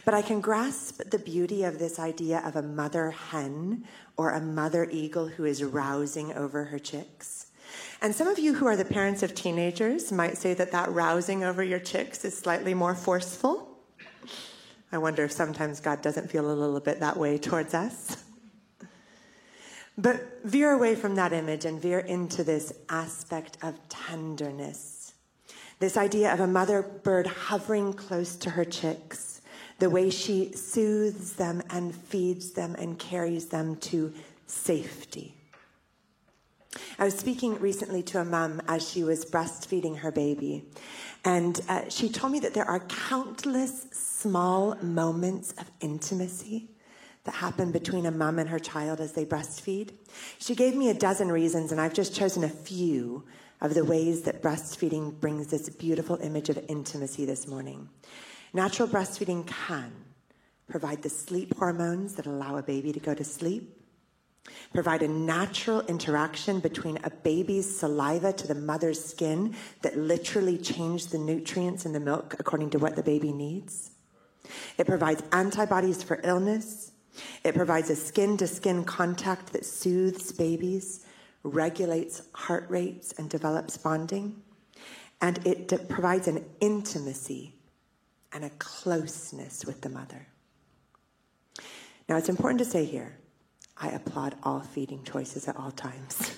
But 0.06 0.14
I 0.14 0.22
can 0.22 0.42
grasp 0.42 1.02
the 1.10 1.20
beauty 1.20 1.64
of 1.64 1.80
this 1.80 2.00
idea 2.00 2.42
of 2.46 2.56
a 2.56 2.62
mother 2.62 3.12
hen 3.12 3.86
or 4.18 4.32
a 4.32 4.42
mother 4.42 4.88
eagle 4.92 5.28
who 5.28 5.46
is 5.46 5.64
rousing 5.64 6.34
over 6.34 6.66
her 6.66 6.80
chicks. 6.80 7.48
And 8.02 8.14
some 8.14 8.28
of 8.28 8.38
you 8.38 8.54
who 8.54 8.68
are 8.68 8.76
the 8.76 8.86
parents 8.86 9.24
of 9.24 9.34
teenagers 9.34 10.12
might 10.12 10.38
say 10.38 10.54
that 10.54 10.72
that 10.72 10.92
rousing 10.92 11.44
over 11.44 11.64
your 11.64 11.80
chicks 11.80 12.26
is 12.26 12.38
slightly 12.38 12.74
more 12.74 12.94
forceful. 12.94 13.80
I 14.92 14.98
wonder 14.98 15.24
if 15.24 15.32
sometimes 15.32 15.80
God 15.80 16.02
doesn't 16.02 16.30
feel 16.30 16.52
a 16.52 16.54
little 16.54 16.80
bit 16.80 17.00
that 17.00 17.18
way 17.18 17.38
towards 17.38 17.74
us. 17.74 18.24
But 19.98 20.44
veer 20.44 20.72
away 20.72 20.96
from 20.96 21.16
that 21.16 21.34
image 21.34 21.66
and 21.66 21.82
veer 21.82 22.00
into 22.00 22.44
this 22.44 22.74
aspect 22.90 23.58
of 23.62 23.80
tenderness. 23.90 25.14
This 25.80 25.98
idea 25.98 26.34
of 26.34 26.40
a 26.40 26.48
mother 26.48 26.82
bird 26.82 27.28
hovering 27.28 27.94
close 27.94 28.36
to 28.38 28.52
her 28.52 28.66
chicks 28.66 29.33
the 29.80 29.90
way 29.90 30.10
she 30.10 30.54
soothes 30.54 31.34
them 31.34 31.62
and 31.70 31.94
feeds 31.94 32.52
them 32.52 32.76
and 32.78 32.98
carries 33.00 33.48
them 33.48 33.76
to 33.78 34.14
safety. 34.48 35.36
I 36.98 37.06
was 37.06 37.18
speaking 37.18 37.60
recently 37.60 38.02
to 38.04 38.20
a 38.20 38.26
mom 38.26 38.62
as 38.68 38.88
she 38.88 39.04
was 39.04 39.26
breastfeeding 39.26 39.98
her 40.00 40.12
baby, 40.12 40.66
and 41.24 41.60
uh, 41.70 41.90
she 41.90 42.10
told 42.10 42.32
me 42.34 42.40
that 42.40 42.54
there 42.54 42.66
are 42.66 42.80
countless 42.82 43.88
small 43.92 44.76
moments 44.82 45.52
of 45.54 45.70
intimacy 45.82 46.70
that 47.26 47.36
happen 47.36 47.72
between 47.72 48.06
a 48.06 48.12
mom 48.12 48.40
and 48.40 48.50
her 48.50 48.60
child 48.60 49.00
as 49.00 49.14
they 49.14 49.26
breastfeed. 49.26 49.92
She 50.40 50.56
gave 50.56 50.76
me 50.76 50.90
a 50.90 50.94
dozen 50.94 51.32
reasons, 51.32 51.72
and 51.72 51.80
I've 51.80 51.94
just 51.94 52.16
chosen 52.16 52.44
a 52.44 52.50
few 52.50 53.24
of 53.62 53.74
the 53.74 53.86
ways 53.86 54.24
that 54.24 54.42
breastfeeding 54.42 55.20
brings 55.20 55.48
this 55.48 55.70
beautiful 55.70 56.18
image 56.18 56.50
of 56.50 56.60
intimacy 56.68 57.26
this 57.26 57.48
morning. 57.48 57.88
Natural 58.54 58.88
breastfeeding 58.88 59.48
can 59.48 59.92
provide 60.68 61.02
the 61.02 61.10
sleep 61.10 61.58
hormones 61.58 62.14
that 62.16 62.28
allow 62.28 62.56
a 62.58 62.64
baby 62.64 62.94
to 62.94 63.00
go 63.00 63.16
to 63.16 63.24
sleep, 63.24 63.82
provide 64.72 65.02
a 65.02 65.08
natural 65.08 65.82
interaction 65.88 66.60
between 66.60 67.00
a 67.04 67.10
baby's 67.10 67.80
saliva 67.80 68.32
to 68.32 68.48
the 68.48 68.56
mother's 68.56 69.04
skin 69.04 69.56
that 69.82 69.98
literally 69.98 70.58
change 70.58 71.08
the 71.08 71.18
nutrients 71.18 71.86
in 71.86 71.94
the 71.94 72.00
milk 72.00 72.36
according 72.38 72.70
to 72.70 72.78
what 72.78 72.96
the 72.96 73.02
baby 73.02 73.32
needs. 73.32 73.92
It 74.78 74.86
provides 74.86 75.24
antibodies 75.32 76.04
for 76.04 76.22
illness. 76.24 76.92
It 77.44 77.56
provides 77.56 77.90
a 77.90 77.96
skin 77.96 78.38
to 78.38 78.48
skin 78.48 78.84
contact 78.84 79.54
that 79.54 79.66
soothes 79.66 80.32
babies, 80.32 81.06
regulates 81.44 82.22
heart 82.34 82.66
rates, 82.70 83.14
and 83.18 83.30
develops 83.30 83.78
bonding. 83.78 84.42
And 85.22 85.40
it 85.48 85.70
de- 85.70 85.78
provides 85.80 86.28
an 86.28 86.46
intimacy 86.60 87.56
and 88.34 88.44
a 88.44 88.50
closeness 88.52 89.66
with 89.66 89.82
the 89.82 89.90
mother. 89.90 90.28
Now, 92.10 92.18
it's 92.18 92.30
important 92.30 92.60
to 92.60 92.66
say 92.66 92.86
here 92.86 93.18
I 93.78 93.90
applaud 93.90 94.36
all 94.44 94.60
feeding 94.60 95.04
choices 95.04 95.48
at 95.48 95.56
all 95.56 95.72
times. 95.72 96.32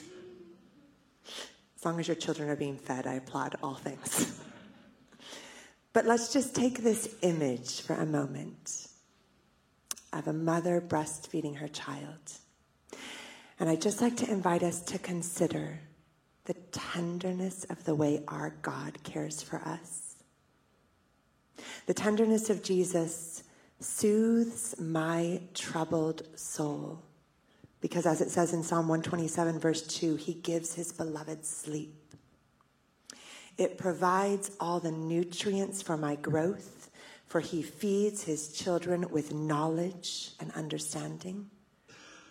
As 1.78 1.86
long 1.86 2.00
as 2.00 2.08
your 2.08 2.16
children 2.16 2.50
are 2.50 2.56
being 2.56 2.78
fed, 2.78 3.08
I 3.08 3.14
applaud 3.14 3.56
all 3.62 3.76
things. 3.76 4.42
But 5.94 6.06
let's 6.06 6.34
just 6.34 6.54
take 6.54 6.80
this 6.80 7.16
image 7.22 7.82
for 7.82 7.94
a 7.94 8.06
moment 8.06 8.88
of 10.12 10.28
a 10.28 10.34
mother 10.34 10.82
breastfeeding 10.82 11.56
her 11.58 11.68
child. 11.68 12.34
And 13.60 13.70
I'd 13.70 13.82
just 13.82 14.02
like 14.02 14.18
to 14.18 14.30
invite 14.30 14.64
us 14.64 14.82
to 14.82 15.00
consider 15.00 15.80
the 16.46 16.54
tenderness 16.72 17.64
of 17.70 17.84
the 17.86 17.96
way 17.96 18.24
our 18.28 18.56
God 18.62 19.04
cares 19.04 19.42
for 19.42 19.60
us. 19.60 20.05
The 21.86 21.94
tenderness 21.94 22.50
of 22.50 22.64
Jesus 22.64 23.44
soothes 23.80 24.76
my 24.80 25.42
troubled 25.54 26.24
soul. 26.38 27.02
Because 27.82 28.06
as 28.06 28.22
it 28.22 28.32
says 28.32 28.54
in 28.54 28.64
Psalm 28.64 28.88
127, 28.88 29.60
verse 29.60 29.82
2, 29.84 30.16
he 30.16 30.34
gives 30.34 30.74
his 30.74 30.92
beloved 30.92 31.46
sleep. 31.46 31.94
It 33.58 33.78
provides 33.78 34.52
all 34.60 34.80
the 34.80 34.92
nutrients 34.92 35.82
for 35.82 35.96
my 35.96 36.16
growth, 36.16 36.90
for 37.28 37.40
he 37.40 37.62
feeds 37.62 38.24
his 38.24 38.52
children 38.52 39.10
with 39.12 39.34
knowledge 39.34 40.32
and 40.40 40.52
understanding. 40.54 41.50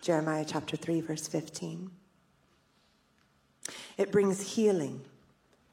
Jeremiah 0.01 0.45
chapter 0.47 0.77
3, 0.77 1.01
verse 1.01 1.27
15. 1.27 1.89
It 3.97 4.11
brings 4.11 4.55
healing 4.55 5.01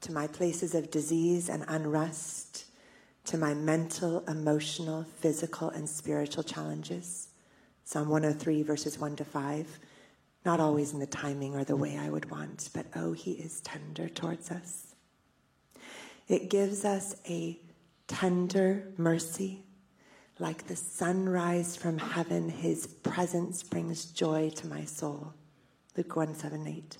to 0.01 0.11
my 0.11 0.27
places 0.27 0.73
of 0.73 0.89
disease 0.89 1.49
and 1.49 1.65
unrest 1.67 2.65
to 3.25 3.37
my 3.37 3.53
mental, 3.53 4.23
emotional, 4.27 5.05
physical, 5.19 5.69
and 5.69 5.87
spiritual 5.87 6.43
challenges. 6.43 7.29
Psalm 7.85 8.09
103, 8.09 8.63
verses 8.63 8.99
1 8.99 9.15
to 9.17 9.25
5. 9.25 9.79
Not 10.45 10.59
always 10.59 10.93
in 10.93 10.99
the 10.99 11.05
timing 11.05 11.55
or 11.55 11.63
the 11.63 11.75
way 11.75 11.97
I 11.97 12.09
would 12.09 12.29
want, 12.29 12.69
but 12.73 12.85
oh, 12.95 13.13
he 13.13 13.31
is 13.31 13.61
tender 13.61 14.09
towards 14.09 14.51
us. 14.51 14.95
It 16.27 16.49
gives 16.49 16.83
us 16.83 17.15
a 17.27 17.59
tender 18.07 18.91
mercy. 18.97 19.63
Like 20.39 20.67
the 20.67 20.75
sunrise 20.75 21.75
from 21.77 21.97
heaven, 21.97 22.49
his 22.49 22.87
presence 22.87 23.63
brings 23.63 24.05
joy 24.05 24.49
to 24.55 24.67
my 24.67 24.83
soul. 24.83 25.33
Luke 25.95 26.15
1 26.15 26.35
7 26.35 26.67
8. 26.67 26.97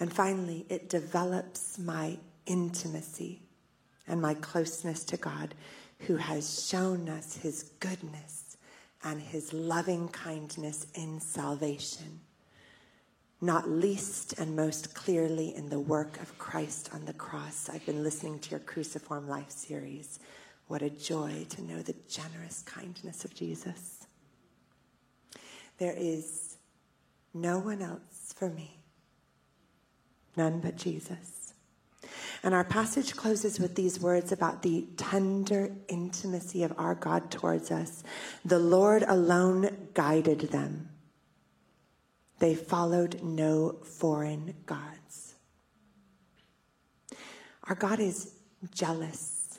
And 0.00 0.12
finally, 0.12 0.66
it 0.68 0.88
develops 0.88 1.78
my 1.78 2.18
intimacy 2.46 3.42
and 4.06 4.20
my 4.20 4.34
closeness 4.34 5.04
to 5.04 5.16
God, 5.16 5.54
who 6.00 6.16
has 6.16 6.66
shown 6.66 7.08
us 7.08 7.36
his 7.36 7.70
goodness 7.80 8.56
and 9.02 9.20
his 9.20 9.52
loving 9.52 10.08
kindness 10.08 10.86
in 10.94 11.20
salvation, 11.20 12.20
not 13.40 13.68
least 13.68 14.34
and 14.38 14.56
most 14.56 14.94
clearly 14.94 15.54
in 15.54 15.68
the 15.68 15.80
work 15.80 16.20
of 16.20 16.38
Christ 16.38 16.90
on 16.94 17.04
the 17.04 17.12
cross. 17.12 17.68
I've 17.68 17.84
been 17.86 18.02
listening 18.02 18.38
to 18.40 18.50
your 18.50 18.60
Cruciform 18.60 19.28
Life 19.28 19.50
series. 19.50 20.18
What 20.68 20.82
a 20.82 20.90
joy 20.90 21.46
to 21.50 21.62
know 21.62 21.82
the 21.82 21.94
generous 22.08 22.62
kindness 22.62 23.24
of 23.24 23.34
Jesus. 23.34 24.06
There 25.78 25.94
is 25.96 26.56
no 27.34 27.58
one 27.58 27.82
else 27.82 28.32
for 28.34 28.48
me, 28.48 28.78
none 30.36 30.60
but 30.60 30.76
Jesus. 30.76 31.43
And 32.44 32.54
our 32.54 32.62
passage 32.62 33.16
closes 33.16 33.58
with 33.58 33.74
these 33.74 33.98
words 33.98 34.30
about 34.30 34.60
the 34.60 34.86
tender 34.98 35.72
intimacy 35.88 36.62
of 36.62 36.74
our 36.76 36.94
God 36.94 37.30
towards 37.30 37.70
us. 37.70 38.04
The 38.44 38.58
Lord 38.58 39.02
alone 39.02 39.88
guided 39.94 40.40
them. 40.50 40.90
They 42.40 42.54
followed 42.54 43.22
no 43.22 43.76
foreign 43.82 44.56
gods. 44.66 45.36
Our 47.62 47.74
God 47.74 47.98
is 47.98 48.34
jealous 48.74 49.58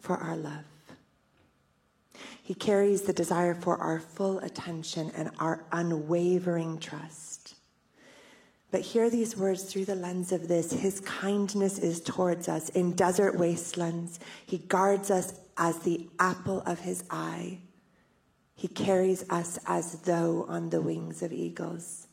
for 0.00 0.16
our 0.16 0.38
love. 0.38 0.64
He 2.42 2.54
carries 2.54 3.02
the 3.02 3.12
desire 3.12 3.54
for 3.54 3.76
our 3.76 4.00
full 4.00 4.38
attention 4.38 5.12
and 5.14 5.32
our 5.38 5.66
unwavering 5.70 6.78
trust. 6.78 7.35
But 8.70 8.80
hear 8.80 9.08
these 9.08 9.36
words 9.36 9.64
through 9.64 9.84
the 9.84 9.94
lens 9.94 10.32
of 10.32 10.48
this. 10.48 10.72
His 10.72 11.00
kindness 11.00 11.78
is 11.78 12.00
towards 12.00 12.48
us 12.48 12.68
in 12.70 12.92
desert 12.92 13.38
wastelands. 13.38 14.18
He 14.44 14.58
guards 14.58 15.10
us 15.10 15.34
as 15.56 15.78
the 15.78 16.08
apple 16.18 16.62
of 16.66 16.80
his 16.80 17.04
eye. 17.10 17.58
He 18.54 18.68
carries 18.68 19.28
us 19.30 19.58
as 19.66 20.00
though 20.00 20.46
on 20.48 20.70
the 20.70 20.80
wings 20.80 21.22
of 21.22 21.32
eagles. 21.32 22.08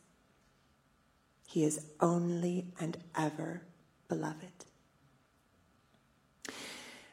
He 1.47 1.63
is 1.63 1.85
only 1.99 2.65
and 2.79 2.97
ever 3.17 3.61
beloved. 4.07 4.65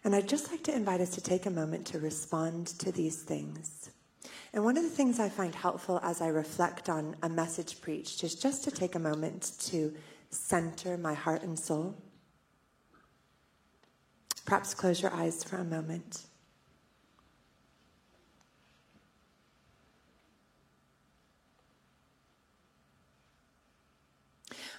And 0.03 0.15
I'd 0.15 0.29
just 0.29 0.51
like 0.51 0.65
to 0.65 0.75
invite 0.75 1.01
us 1.01 1.11
to 1.11 1.21
take 1.21 1.47
a 1.47 1.51
moment 1.51 1.87
to 1.89 1.99
respond 1.99 2.67
to 2.79 2.91
these 2.91 3.23
things. 3.23 3.91
And 4.53 4.65
one 4.65 4.77
of 4.77 4.83
the 4.83 4.91
things 4.91 5.21
I 5.21 5.29
find 5.29 5.55
helpful 5.55 6.01
as 6.03 6.21
I 6.21 6.29
reflect 6.29 6.89
on 6.89 7.15
a 7.23 7.29
message 7.29 7.81
preached 7.81 8.25
is 8.25 8.35
just 8.35 8.65
to 8.65 8.71
take 8.71 8.97
a 8.97 8.99
moment 8.99 9.53
to 9.67 9.95
center 10.31 10.97
my 10.97 11.15
heart 11.15 11.43
and 11.43 11.59
soul. 11.59 11.97
Perhaps 14.45 14.75
close 14.75 15.01
your 15.01 15.13
eyes 15.15 15.45
for 15.45 15.57
a 15.57 15.65
moment. 15.65 16.23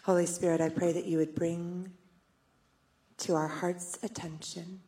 Holy 0.04 0.26
Spirit, 0.26 0.60
I 0.60 0.70
pray 0.70 0.92
that 0.92 1.06
you 1.06 1.20
would 1.20 1.36
bring 1.36 1.92
to 3.20 3.36
our 3.36 3.48
heart's 3.48 4.00
attention 4.04 4.82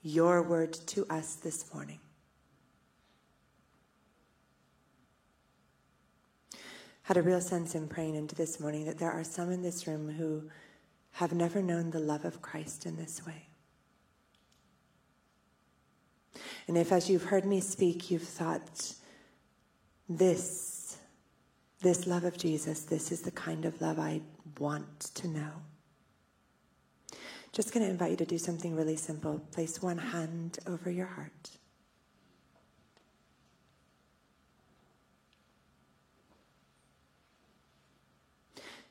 your 0.00 0.42
word 0.42 0.72
to 0.72 1.04
us 1.10 1.34
this 1.34 1.74
morning. 1.74 1.98
Had 7.06 7.16
a 7.16 7.22
real 7.22 7.40
sense 7.40 7.74
in 7.74 7.88
praying 7.88 8.14
into 8.14 8.34
this 8.34 8.60
morning 8.60 8.84
that 8.84 8.98
there 8.98 9.10
are 9.10 9.24
some 9.24 9.50
in 9.50 9.62
this 9.62 9.86
room 9.86 10.10
who 10.10 10.48
have 11.12 11.32
never 11.32 11.62
known 11.62 11.90
the 11.90 11.98
love 11.98 12.24
of 12.24 12.42
Christ 12.42 12.86
in 12.86 12.96
this 12.96 13.24
way. 13.26 13.48
And 16.68 16.76
if, 16.76 16.92
as 16.92 17.08
you've 17.08 17.24
heard 17.24 17.44
me 17.44 17.60
speak, 17.60 18.10
you've 18.10 18.22
thought, 18.22 18.92
this, 20.08 20.98
this 21.80 22.06
love 22.06 22.24
of 22.24 22.36
Jesus, 22.36 22.82
this 22.82 23.10
is 23.10 23.22
the 23.22 23.30
kind 23.30 23.64
of 23.64 23.80
love 23.80 23.98
I 23.98 24.20
want 24.58 25.00
to 25.14 25.28
know 25.28 25.52
just 27.56 27.72
going 27.72 27.82
to 27.86 27.90
invite 27.90 28.10
you 28.10 28.16
to 28.18 28.26
do 28.26 28.36
something 28.36 28.76
really 28.76 28.96
simple. 28.96 29.38
Place 29.50 29.80
one 29.80 29.96
hand 29.96 30.58
over 30.66 30.90
your 30.90 31.06
heart. 31.06 31.55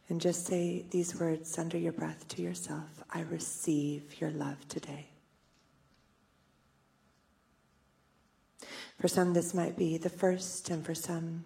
And 0.07 0.21
just 0.21 0.45
say 0.45 0.85
these 0.91 1.19
words 1.19 1.57
under 1.57 1.77
your 1.77 1.91
breath 1.91 2.27
to 2.29 2.41
yourself 2.41 3.03
I 3.09 3.21
receive 3.21 4.19
your 4.21 4.31
love 4.31 4.67
today. 4.67 5.07
For 8.99 9.07
some, 9.07 9.33
this 9.33 9.53
might 9.53 9.77
be 9.77 9.97
the 9.97 10.09
first, 10.09 10.69
and 10.69 10.85
for 10.85 10.95
some, 10.95 11.43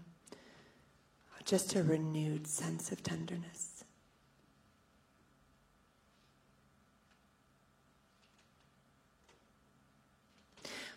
just 1.46 1.76
a 1.76 1.82
renewed 1.82 2.46
sense 2.46 2.92
of 2.92 3.02
tenderness. 3.02 3.84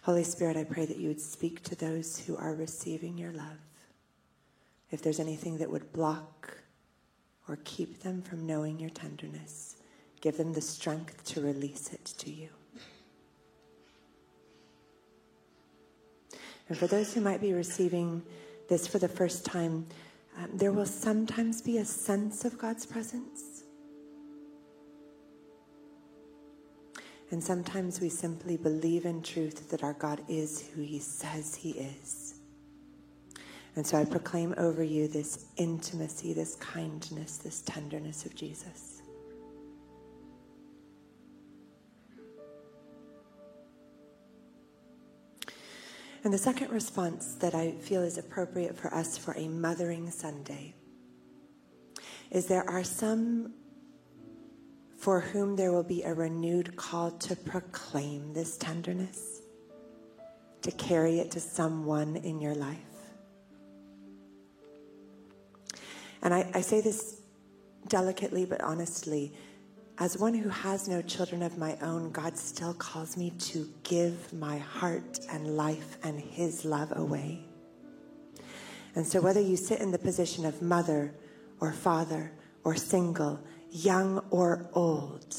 Holy 0.02 0.24
Spirit, 0.24 0.56
I 0.56 0.64
pray 0.64 0.84
that 0.84 0.98
you 0.98 1.08
would 1.08 1.20
speak 1.20 1.62
to 1.62 1.76
those 1.76 2.18
who 2.18 2.36
are 2.36 2.54
receiving 2.54 3.16
your 3.16 3.32
love. 3.32 3.58
If 4.90 5.00
there's 5.00 5.20
anything 5.20 5.58
that 5.58 5.70
would 5.70 5.92
block 5.92 6.61
or 7.48 7.58
keep 7.64 8.02
them 8.02 8.22
from 8.22 8.46
knowing 8.46 8.78
your 8.78 8.90
tenderness, 8.90 9.76
give 10.20 10.36
them 10.36 10.52
the 10.52 10.60
strength 10.60 11.24
to 11.24 11.40
release 11.40 11.92
it 11.92 12.04
to 12.18 12.30
you. 12.30 12.48
And 16.68 16.78
for 16.78 16.86
those 16.86 17.12
who 17.12 17.20
might 17.20 17.40
be 17.40 17.52
receiving 17.52 18.22
this 18.68 18.86
for 18.86 18.98
the 18.98 19.08
first 19.08 19.44
time, 19.44 19.86
um, 20.38 20.48
there 20.54 20.72
will 20.72 20.86
sometimes 20.86 21.60
be 21.60 21.78
a 21.78 21.84
sense 21.84 22.44
of 22.44 22.56
God's 22.56 22.86
presence. 22.86 23.64
And 27.30 27.42
sometimes 27.42 28.00
we 28.00 28.08
simply 28.08 28.56
believe 28.56 29.06
in 29.06 29.22
truth 29.22 29.70
that 29.70 29.82
our 29.82 29.94
God 29.94 30.22
is 30.28 30.68
who 30.74 30.82
he 30.82 30.98
says 30.98 31.54
he 31.54 31.70
is. 31.70 32.21
And 33.74 33.86
so 33.86 33.96
I 33.96 34.04
proclaim 34.04 34.54
over 34.58 34.82
you 34.82 35.08
this 35.08 35.46
intimacy, 35.56 36.34
this 36.34 36.56
kindness, 36.56 37.38
this 37.38 37.62
tenderness 37.62 38.26
of 38.26 38.34
Jesus. 38.34 39.02
And 46.24 46.32
the 46.32 46.38
second 46.38 46.70
response 46.70 47.34
that 47.36 47.54
I 47.54 47.72
feel 47.72 48.02
is 48.02 48.18
appropriate 48.18 48.76
for 48.76 48.94
us 48.94 49.18
for 49.18 49.34
a 49.36 49.48
Mothering 49.48 50.10
Sunday 50.10 50.74
is 52.30 52.46
there 52.46 52.68
are 52.68 52.84
some 52.84 53.54
for 54.96 55.20
whom 55.20 55.56
there 55.56 55.72
will 55.72 55.82
be 55.82 56.02
a 56.04 56.14
renewed 56.14 56.76
call 56.76 57.10
to 57.10 57.34
proclaim 57.34 58.32
this 58.34 58.56
tenderness, 58.56 59.42
to 60.60 60.70
carry 60.70 61.18
it 61.18 61.32
to 61.32 61.40
someone 61.40 62.14
in 62.14 62.40
your 62.40 62.54
life. 62.54 62.91
And 66.22 66.32
I, 66.32 66.50
I 66.54 66.60
say 66.60 66.80
this 66.80 67.20
delicately 67.88 68.44
but 68.44 68.60
honestly. 68.60 69.34
As 69.98 70.16
one 70.16 70.34
who 70.34 70.48
has 70.48 70.88
no 70.88 71.02
children 71.02 71.42
of 71.42 71.58
my 71.58 71.76
own, 71.82 72.12
God 72.12 72.36
still 72.38 72.74
calls 72.74 73.16
me 73.16 73.30
to 73.38 73.68
give 73.82 74.32
my 74.32 74.58
heart 74.58 75.20
and 75.30 75.56
life 75.56 75.98
and 76.02 76.18
His 76.18 76.64
love 76.64 76.92
away. 76.96 77.44
And 78.94 79.06
so, 79.06 79.20
whether 79.20 79.40
you 79.40 79.56
sit 79.56 79.80
in 79.80 79.90
the 79.90 79.98
position 79.98 80.46
of 80.46 80.62
mother 80.62 81.14
or 81.60 81.72
father 81.72 82.32
or 82.64 82.74
single, 82.74 83.40
young 83.70 84.18
or 84.30 84.68
old. 84.74 85.36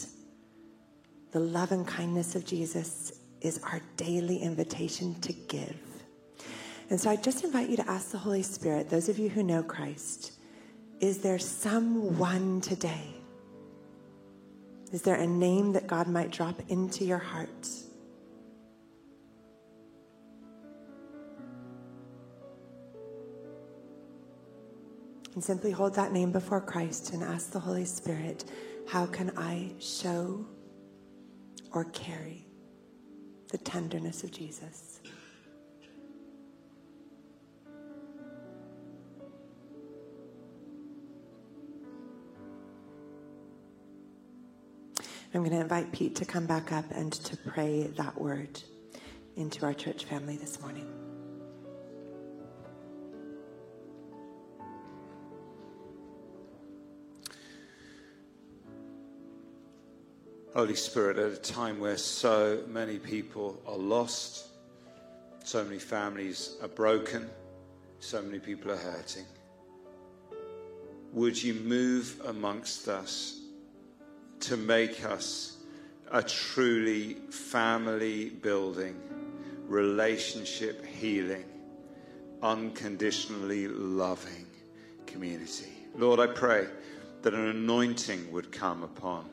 The 1.32 1.40
love 1.40 1.72
and 1.72 1.88
kindness 1.88 2.36
of 2.36 2.46
Jesus 2.46 3.20
is 3.42 3.60
our 3.64 3.82
daily 3.98 4.38
invitation 4.38 5.20
to 5.22 5.34
give. 5.34 5.76
And 6.90 7.00
so 7.00 7.10
I 7.10 7.16
just 7.16 7.44
invite 7.44 7.70
you 7.70 7.78
to 7.78 7.90
ask 7.90 8.12
the 8.12 8.18
Holy 8.18 8.44
Spirit, 8.44 8.90
those 8.90 9.10
of 9.10 9.20
you 9.20 9.30
who 9.30 9.44
know 9.44 9.64
Christ, 9.64 10.34
is 11.04 11.18
there 11.18 11.38
someone 11.38 12.62
today? 12.62 13.14
Is 14.94 15.02
there 15.02 15.16
a 15.16 15.28
name 15.28 15.74
that 15.74 15.86
God 15.86 16.08
might 16.08 16.32
drop 16.32 16.62
into 16.70 17.04
your 17.04 17.18
heart? 17.18 17.68
And 25.34 25.44
simply 25.44 25.72
hold 25.72 25.94
that 25.96 26.14
name 26.14 26.32
before 26.32 26.62
Christ 26.62 27.12
and 27.12 27.22
ask 27.22 27.52
the 27.52 27.60
Holy 27.60 27.84
Spirit, 27.84 28.46
how 28.88 29.06
can 29.06 29.38
I 29.38 29.74
show 29.82 30.46
or 31.74 31.84
carry 31.84 32.48
the 33.50 33.58
tenderness 33.58 34.24
of 34.24 34.32
Jesus? 34.32 35.02
I'm 45.36 45.42
going 45.42 45.50
to 45.54 45.62
invite 45.62 45.92
Pete 45.92 46.16
to 46.18 46.26
come 46.26 46.46
back 46.46 46.72
up 46.72 46.86
and 46.92 47.12
to 47.12 47.36
pray 47.36 47.88
that 47.98 48.22
word 48.22 48.62
into 49.36 49.66
our 49.66 49.74
church 49.74 50.06
family 50.06 50.38
this 50.38 50.62
morning. 50.62 50.88
Holy 60.54 60.76
Spirit, 60.76 61.18
at 61.18 61.32
a 61.32 61.36
time 61.36 61.80
where 61.80 61.98
so 61.98 62.62
many 62.68 63.00
people 63.00 63.60
are 63.66 63.76
lost, 63.76 64.50
so 65.44 65.64
many 65.64 65.80
families 65.80 66.58
are 66.62 66.68
broken, 66.68 67.28
so 68.00 68.22
many 68.22 68.38
people 68.38 68.72
are 68.72 68.78
hurting, 68.78 69.26
would 71.12 71.42
you 71.42 71.56
move 71.56 72.22
amongst 72.26 72.88
us 72.88 73.43
to 74.44 74.58
make 74.58 75.06
us 75.06 75.56
a 76.12 76.22
truly 76.22 77.14
family 77.30 78.30
building, 78.30 78.94
relationship 79.68 80.86
healing, 80.86 81.46
unconditionally 82.42 83.70
loving 83.70 84.46
community? 85.06 85.72
Lord, 85.96 86.20
I 86.20 86.28
pray 86.28 86.68
that 87.22 87.34
an 87.34 87.48
anointing 87.48 88.34
would 88.34 88.52
come 88.52 88.84
upon 88.84 89.30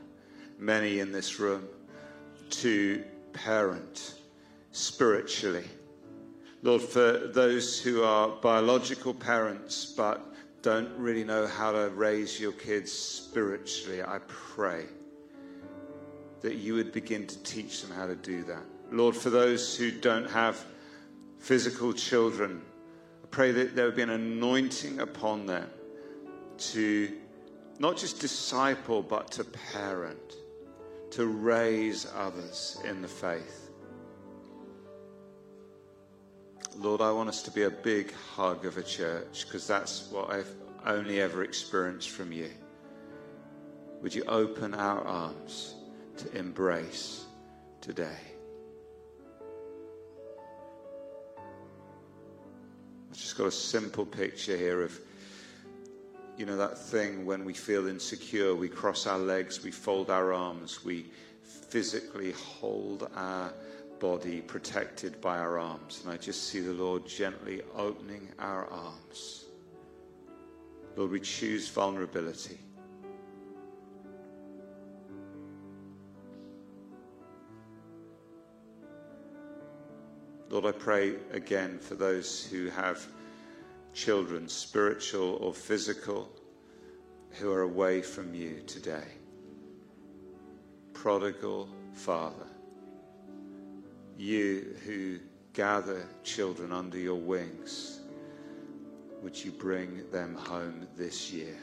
many 0.60 1.00
in 1.00 1.10
this 1.10 1.40
room 1.40 1.66
to 2.50 3.02
parent 3.32 4.14
spiritually. 4.70 5.64
Lord, 6.62 6.82
for 6.82 7.18
those 7.18 7.80
who 7.80 8.04
are 8.04 8.28
biological 8.28 9.14
parents 9.14 9.92
but 9.96 10.24
don't 10.62 10.96
really 10.96 11.24
know 11.24 11.48
how 11.48 11.72
to 11.72 11.90
raise 11.96 12.38
your 12.38 12.52
kids 12.52 12.92
spiritually, 12.92 14.04
I 14.04 14.20
pray 14.28 14.84
that 16.42 16.56
you 16.56 16.74
would 16.74 16.92
begin 16.92 17.26
to 17.26 17.38
teach 17.42 17.82
them 17.82 17.96
how 17.96 18.06
to 18.06 18.16
do 18.16 18.42
that. 18.44 18.62
Lord, 18.90 19.14
for 19.14 19.30
those 19.30 19.76
who 19.76 19.90
don't 19.90 20.28
have 20.30 20.64
physical 21.38 21.92
children, 21.92 22.62
I 23.22 23.26
pray 23.30 23.52
that 23.52 23.76
there 23.76 23.86
would 23.86 23.96
be 23.96 24.02
an 24.02 24.10
anointing 24.10 25.00
upon 25.00 25.46
them 25.46 25.68
to 26.58 27.16
not 27.78 27.96
just 27.96 28.20
disciple, 28.20 29.02
but 29.02 29.30
to 29.32 29.44
parent 29.44 30.34
to 31.12 31.26
raise 31.26 32.06
others 32.14 32.78
in 32.84 33.02
the 33.02 33.08
faith. 33.08 33.70
Lord, 36.76 37.00
I 37.00 37.10
want 37.10 37.28
us 37.28 37.42
to 37.42 37.50
be 37.50 37.64
a 37.64 37.70
big 37.70 38.12
hug 38.12 38.64
of 38.64 38.76
a 38.76 38.82
church 38.82 39.44
because 39.46 39.66
that's 39.66 40.08
what 40.10 40.30
I've 40.30 40.54
only 40.86 41.20
ever 41.20 41.42
experienced 41.42 42.10
from 42.10 42.32
you. 42.32 42.50
Would 44.02 44.14
you 44.14 44.24
open 44.24 44.72
our 44.74 45.04
arms 45.06 45.74
to 46.20 46.36
embrace 46.36 47.24
today? 47.80 48.18
I've 53.10 53.16
just 53.16 53.36
got 53.36 53.46
a 53.46 53.52
simple 53.52 54.06
picture 54.06 54.56
here 54.56 54.82
of 54.82 54.98
you 56.40 56.46
know, 56.46 56.56
that 56.56 56.78
thing 56.78 57.26
when 57.26 57.44
we 57.44 57.52
feel 57.52 57.86
insecure, 57.86 58.54
we 58.54 58.66
cross 58.66 59.06
our 59.06 59.18
legs, 59.18 59.62
we 59.62 59.70
fold 59.70 60.08
our 60.08 60.32
arms, 60.32 60.82
we 60.82 61.04
physically 61.42 62.32
hold 62.32 63.10
our 63.14 63.52
body 63.98 64.40
protected 64.40 65.20
by 65.20 65.38
our 65.38 65.58
arms. 65.58 66.00
And 66.02 66.10
I 66.10 66.16
just 66.16 66.44
see 66.44 66.60
the 66.60 66.72
Lord 66.72 67.06
gently 67.06 67.60
opening 67.76 68.28
our 68.38 68.66
arms. 68.70 69.44
Lord, 70.96 71.10
we 71.10 71.20
choose 71.20 71.68
vulnerability. 71.68 72.58
Lord, 80.50 80.66
I 80.66 80.72
pray 80.72 81.14
again 81.30 81.78
for 81.78 81.94
those 81.94 82.44
who 82.44 82.70
have 82.70 83.06
children, 83.94 84.48
spiritual 84.48 85.36
or 85.40 85.54
physical, 85.54 86.28
who 87.38 87.52
are 87.52 87.62
away 87.62 88.02
from 88.02 88.34
you 88.34 88.60
today. 88.66 89.06
Prodigal 90.92 91.68
Father, 91.92 92.48
you 94.18 94.74
who 94.84 95.20
gather 95.52 96.04
children 96.24 96.72
under 96.72 96.98
your 96.98 97.14
wings, 97.14 98.00
would 99.22 99.42
you 99.42 99.52
bring 99.52 100.10
them 100.10 100.34
home 100.34 100.88
this 100.96 101.32
year? 101.32 101.56